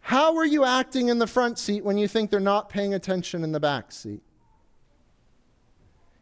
How 0.00 0.36
are 0.36 0.46
you 0.46 0.64
acting 0.64 1.08
in 1.08 1.18
the 1.18 1.26
front 1.26 1.58
seat 1.58 1.84
when 1.84 1.98
you 1.98 2.08
think 2.08 2.30
they're 2.30 2.40
not 2.40 2.68
paying 2.68 2.94
attention 2.94 3.44
in 3.44 3.52
the 3.52 3.60
back 3.60 3.92
seat? 3.92 4.22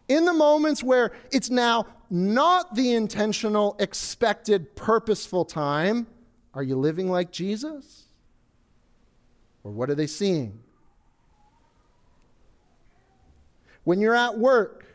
In 0.09 0.25
the 0.25 0.33
moments 0.33 0.83
where 0.83 1.13
it's 1.31 1.51
now 1.51 1.87
not 2.11 2.75
the 2.75 2.95
intentional, 2.95 3.77
expected, 3.79 4.75
purposeful 4.75 5.45
time, 5.45 6.07
are 6.55 6.63
you 6.63 6.77
living 6.77 7.11
like 7.11 7.31
Jesus? 7.31 8.05
Or 9.63 9.71
what 9.71 9.91
are 9.91 9.95
they 9.95 10.07
seeing? 10.07 10.61
When 13.85 14.01
you're 14.01 14.15
at 14.15 14.39
work 14.39 14.87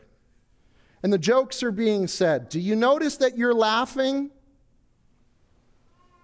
and 1.02 1.12
the 1.12 1.18
jokes 1.18 1.62
are 1.62 1.72
being 1.72 2.06
said, 2.06 2.48
do 2.48 2.58
you 2.58 2.74
notice 2.74 3.16
that 3.18 3.38
you're 3.38 3.54
laughing 3.54 4.30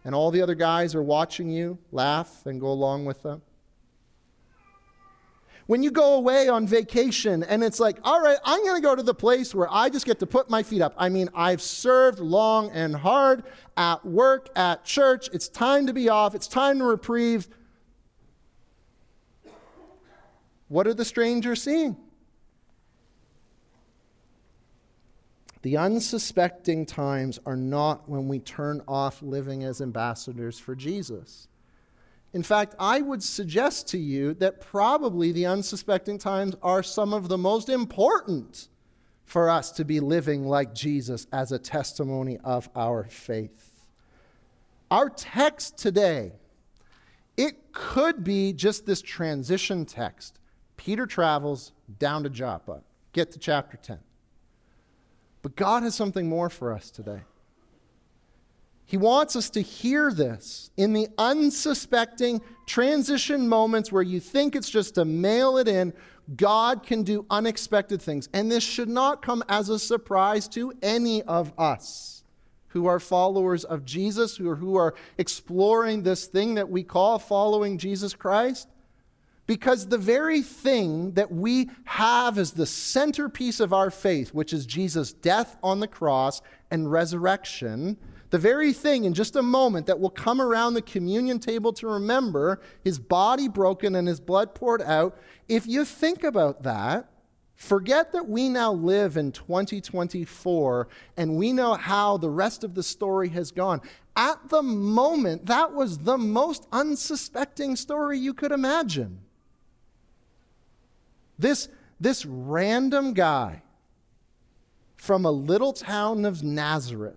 and 0.04 0.14
all 0.14 0.30
the 0.30 0.42
other 0.42 0.54
guys 0.54 0.94
are 0.94 1.02
watching 1.02 1.50
you 1.50 1.78
laugh 1.92 2.46
and 2.46 2.60
go 2.60 2.68
along 2.68 3.04
with 3.04 3.22
them? 3.22 3.42
When 5.66 5.84
you 5.84 5.92
go 5.92 6.14
away 6.14 6.48
on 6.48 6.66
vacation 6.66 7.44
and 7.44 7.62
it's 7.62 7.78
like, 7.78 7.98
all 8.02 8.20
right, 8.20 8.38
I'm 8.44 8.64
going 8.64 8.74
to 8.74 8.82
go 8.82 8.96
to 8.96 9.04
the 9.04 9.14
place 9.14 9.54
where 9.54 9.68
I 9.70 9.88
just 9.88 10.04
get 10.04 10.18
to 10.18 10.26
put 10.26 10.50
my 10.50 10.64
feet 10.64 10.82
up. 10.82 10.94
I 10.98 11.08
mean, 11.08 11.28
I've 11.32 11.62
served 11.62 12.18
long 12.18 12.70
and 12.72 12.96
hard 12.96 13.44
at 13.76 14.04
work, 14.04 14.48
at 14.56 14.84
church. 14.84 15.28
It's 15.32 15.48
time 15.48 15.86
to 15.86 15.92
be 15.92 16.08
off. 16.08 16.34
It's 16.34 16.48
time 16.48 16.80
to 16.80 16.84
reprieve. 16.84 17.48
What 20.66 20.88
are 20.88 20.94
the 20.94 21.04
strangers 21.04 21.62
seeing? 21.62 21.96
The 25.62 25.76
unsuspecting 25.76 26.86
times 26.86 27.38
are 27.44 27.56
not 27.56 28.08
when 28.08 28.28
we 28.28 28.38
turn 28.38 28.82
off 28.88 29.22
living 29.22 29.62
as 29.62 29.80
ambassadors 29.80 30.58
for 30.58 30.74
Jesus. 30.74 31.48
In 32.32 32.42
fact, 32.42 32.74
I 32.78 33.00
would 33.00 33.22
suggest 33.22 33.88
to 33.88 33.98
you 33.98 34.34
that 34.34 34.60
probably 34.60 35.32
the 35.32 35.46
unsuspecting 35.46 36.18
times 36.18 36.54
are 36.62 36.82
some 36.82 37.12
of 37.12 37.28
the 37.28 37.36
most 37.36 37.68
important 37.68 38.68
for 39.24 39.50
us 39.50 39.70
to 39.72 39.84
be 39.84 40.00
living 40.00 40.46
like 40.46 40.74
Jesus 40.74 41.26
as 41.32 41.52
a 41.52 41.58
testimony 41.58 42.38
of 42.42 42.68
our 42.74 43.04
faith. 43.04 43.84
Our 44.90 45.08
text 45.10 45.76
today, 45.76 46.32
it 47.36 47.72
could 47.72 48.24
be 48.24 48.52
just 48.52 48.86
this 48.86 49.02
transition 49.02 49.84
text. 49.84 50.38
Peter 50.76 51.06
travels 51.06 51.72
down 51.98 52.22
to 52.22 52.30
Joppa. 52.30 52.82
Get 53.12 53.30
to 53.32 53.38
chapter 53.38 53.76
10. 53.76 53.98
But 55.42 55.56
God 55.56 55.82
has 55.82 55.94
something 55.94 56.28
more 56.28 56.50
for 56.50 56.72
us 56.72 56.90
today. 56.90 57.22
He 58.84 58.96
wants 58.96 59.36
us 59.36 59.50
to 59.50 59.60
hear 59.60 60.12
this 60.12 60.72
in 60.76 60.92
the 60.92 61.08
unsuspecting 61.16 62.40
transition 62.66 63.48
moments 63.48 63.92
where 63.92 64.02
you 64.02 64.18
think 64.18 64.56
it's 64.56 64.68
just 64.68 64.96
to 64.96 65.04
mail 65.04 65.58
it 65.58 65.68
in. 65.68 65.92
God 66.36 66.82
can 66.82 67.04
do 67.04 67.24
unexpected 67.30 68.02
things. 68.02 68.28
And 68.32 68.50
this 68.50 68.64
should 68.64 68.88
not 68.88 69.22
come 69.22 69.44
as 69.48 69.68
a 69.68 69.78
surprise 69.78 70.48
to 70.48 70.72
any 70.82 71.22
of 71.22 71.52
us 71.56 72.24
who 72.70 72.86
are 72.86 72.98
followers 72.98 73.64
of 73.64 73.84
Jesus, 73.84 74.36
who 74.36 74.48
are, 74.48 74.56
who 74.56 74.76
are 74.76 74.94
exploring 75.18 76.02
this 76.02 76.26
thing 76.26 76.54
that 76.54 76.68
we 76.68 76.82
call 76.82 77.18
following 77.18 77.78
Jesus 77.78 78.14
Christ. 78.14 78.68
Because 79.50 79.88
the 79.88 79.98
very 79.98 80.42
thing 80.42 81.14
that 81.14 81.32
we 81.32 81.70
have 81.82 82.38
as 82.38 82.52
the 82.52 82.66
centerpiece 82.66 83.58
of 83.58 83.72
our 83.72 83.90
faith, 83.90 84.32
which 84.32 84.52
is 84.52 84.64
Jesus' 84.64 85.12
death 85.12 85.56
on 85.60 85.80
the 85.80 85.88
cross 85.88 86.40
and 86.70 86.88
resurrection, 86.88 87.96
the 88.30 88.38
very 88.38 88.72
thing 88.72 89.06
in 89.06 89.12
just 89.12 89.34
a 89.34 89.42
moment 89.42 89.88
that 89.88 89.98
will 89.98 90.08
come 90.08 90.40
around 90.40 90.74
the 90.74 90.82
communion 90.82 91.40
table 91.40 91.72
to 91.72 91.88
remember 91.88 92.60
his 92.84 93.00
body 93.00 93.48
broken 93.48 93.96
and 93.96 94.06
his 94.06 94.20
blood 94.20 94.54
poured 94.54 94.82
out, 94.82 95.18
if 95.48 95.66
you 95.66 95.84
think 95.84 96.22
about 96.22 96.62
that, 96.62 97.10
forget 97.56 98.12
that 98.12 98.28
we 98.28 98.48
now 98.48 98.72
live 98.72 99.16
in 99.16 99.32
2024 99.32 100.86
and 101.16 101.34
we 101.34 101.52
know 101.52 101.74
how 101.74 102.16
the 102.16 102.30
rest 102.30 102.62
of 102.62 102.76
the 102.76 102.84
story 102.84 103.30
has 103.30 103.50
gone. 103.50 103.80
At 104.14 104.48
the 104.48 104.62
moment, 104.62 105.46
that 105.46 105.72
was 105.72 105.98
the 105.98 106.18
most 106.18 106.68
unsuspecting 106.70 107.74
story 107.74 108.16
you 108.16 108.32
could 108.32 108.52
imagine. 108.52 109.22
This, 111.40 111.68
this 111.98 112.26
random 112.26 113.14
guy 113.14 113.62
from 114.96 115.24
a 115.24 115.30
little 115.30 115.72
town 115.72 116.26
of 116.26 116.42
Nazareth 116.42 117.16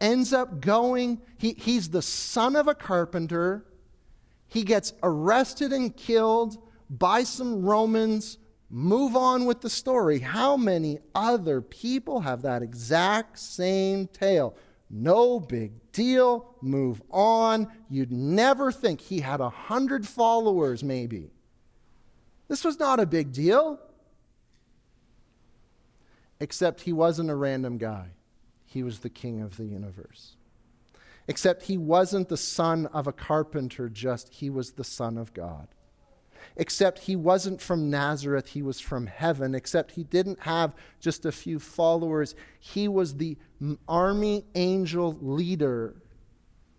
ends 0.00 0.32
up 0.32 0.60
going, 0.60 1.20
he, 1.38 1.54
he's 1.54 1.90
the 1.90 2.02
son 2.02 2.54
of 2.54 2.68
a 2.68 2.74
carpenter. 2.76 3.64
He 4.46 4.62
gets 4.62 4.92
arrested 5.02 5.72
and 5.72 5.94
killed 5.96 6.56
by 6.88 7.24
some 7.24 7.62
Romans. 7.62 8.38
Move 8.70 9.16
on 9.16 9.44
with 9.44 9.60
the 9.60 9.70
story. 9.70 10.20
How 10.20 10.56
many 10.56 11.00
other 11.16 11.60
people 11.60 12.20
have 12.20 12.42
that 12.42 12.62
exact 12.62 13.40
same 13.40 14.06
tale? 14.06 14.54
No 14.88 15.40
big 15.40 15.72
deal. 15.90 16.54
Move 16.62 17.02
on. 17.10 17.66
You'd 17.90 18.12
never 18.12 18.70
think 18.70 19.00
he 19.00 19.18
had 19.18 19.40
a 19.40 19.50
hundred 19.50 20.06
followers, 20.06 20.84
maybe. 20.84 21.32
This 22.48 22.64
was 22.64 22.78
not 22.78 23.00
a 23.00 23.06
big 23.06 23.32
deal. 23.32 23.78
Except 26.40 26.82
he 26.82 26.92
wasn't 26.92 27.30
a 27.30 27.34
random 27.34 27.78
guy, 27.78 28.08
he 28.64 28.82
was 28.82 29.00
the 29.00 29.10
king 29.10 29.40
of 29.40 29.56
the 29.56 29.64
universe. 29.64 30.36
Except 31.26 31.64
he 31.64 31.76
wasn't 31.76 32.28
the 32.28 32.36
son 32.36 32.86
of 32.86 33.06
a 33.06 33.12
carpenter, 33.12 33.88
just, 33.88 34.32
he 34.34 34.48
was 34.48 34.72
the 34.72 34.84
son 34.84 35.18
of 35.18 35.34
God 35.34 35.68
except 36.56 36.98
he 36.98 37.16
wasn't 37.16 37.60
from 37.60 37.88
Nazareth, 37.88 38.48
he 38.48 38.62
was 38.62 38.80
from 38.80 39.06
heaven, 39.06 39.54
except 39.54 39.92
he 39.92 40.04
didn't 40.04 40.40
have 40.40 40.74
just 41.00 41.24
a 41.24 41.32
few 41.32 41.58
followers. 41.58 42.34
He 42.58 42.88
was 42.88 43.14
the 43.14 43.36
army 43.88 44.44
angel 44.54 45.16
leader, 45.20 45.94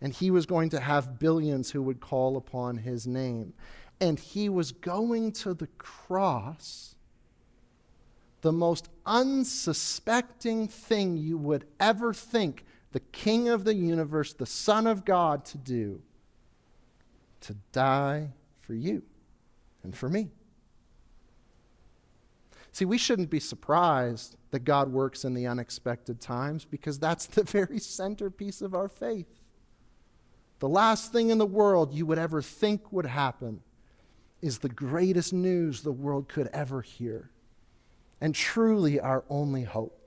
and 0.01 0.13
he 0.13 0.31
was 0.31 0.45
going 0.45 0.69
to 0.69 0.79
have 0.79 1.19
billions 1.19 1.71
who 1.71 1.81
would 1.81 2.01
call 2.01 2.37
upon 2.37 2.77
his 2.77 3.07
name. 3.07 3.53
And 4.01 4.19
he 4.19 4.49
was 4.49 4.71
going 4.71 5.33
to 5.33 5.53
the 5.53 5.67
cross, 5.77 6.95
the 8.41 8.51
most 8.51 8.89
unsuspecting 9.05 10.67
thing 10.67 11.17
you 11.17 11.37
would 11.37 11.65
ever 11.79 12.13
think 12.13 12.65
the 12.91 12.99
King 12.99 13.49
of 13.49 13.65
the 13.65 13.75
universe, 13.75 14.33
the 14.33 14.45
Son 14.45 14.87
of 14.87 15.05
God, 15.05 15.45
to 15.45 15.57
do 15.57 16.01
to 17.41 17.55
die 17.71 18.33
for 18.61 18.73
you 18.73 19.03
and 19.83 19.95
for 19.95 20.09
me. 20.09 20.29
See, 22.71 22.85
we 22.85 22.97
shouldn't 22.97 23.29
be 23.29 23.39
surprised 23.39 24.35
that 24.51 24.59
God 24.59 24.91
works 24.91 25.25
in 25.25 25.33
the 25.33 25.47
unexpected 25.47 26.19
times 26.19 26.65
because 26.65 26.99
that's 26.99 27.25
the 27.25 27.43
very 27.45 27.79
centerpiece 27.79 28.61
of 28.61 28.73
our 28.73 28.87
faith. 28.87 29.27
The 30.59 30.69
last 30.69 31.11
thing 31.11 31.29
in 31.29 31.37
the 31.37 31.45
world 31.45 31.93
you 31.93 32.05
would 32.05 32.19
ever 32.19 32.41
think 32.41 32.91
would 32.91 33.05
happen 33.05 33.61
is 34.41 34.59
the 34.59 34.69
greatest 34.69 35.33
news 35.33 35.81
the 35.81 35.91
world 35.91 36.27
could 36.29 36.47
ever 36.53 36.81
hear, 36.81 37.29
and 38.21 38.33
truly 38.33 38.99
our 38.99 39.23
only 39.29 39.63
hope. 39.63 39.98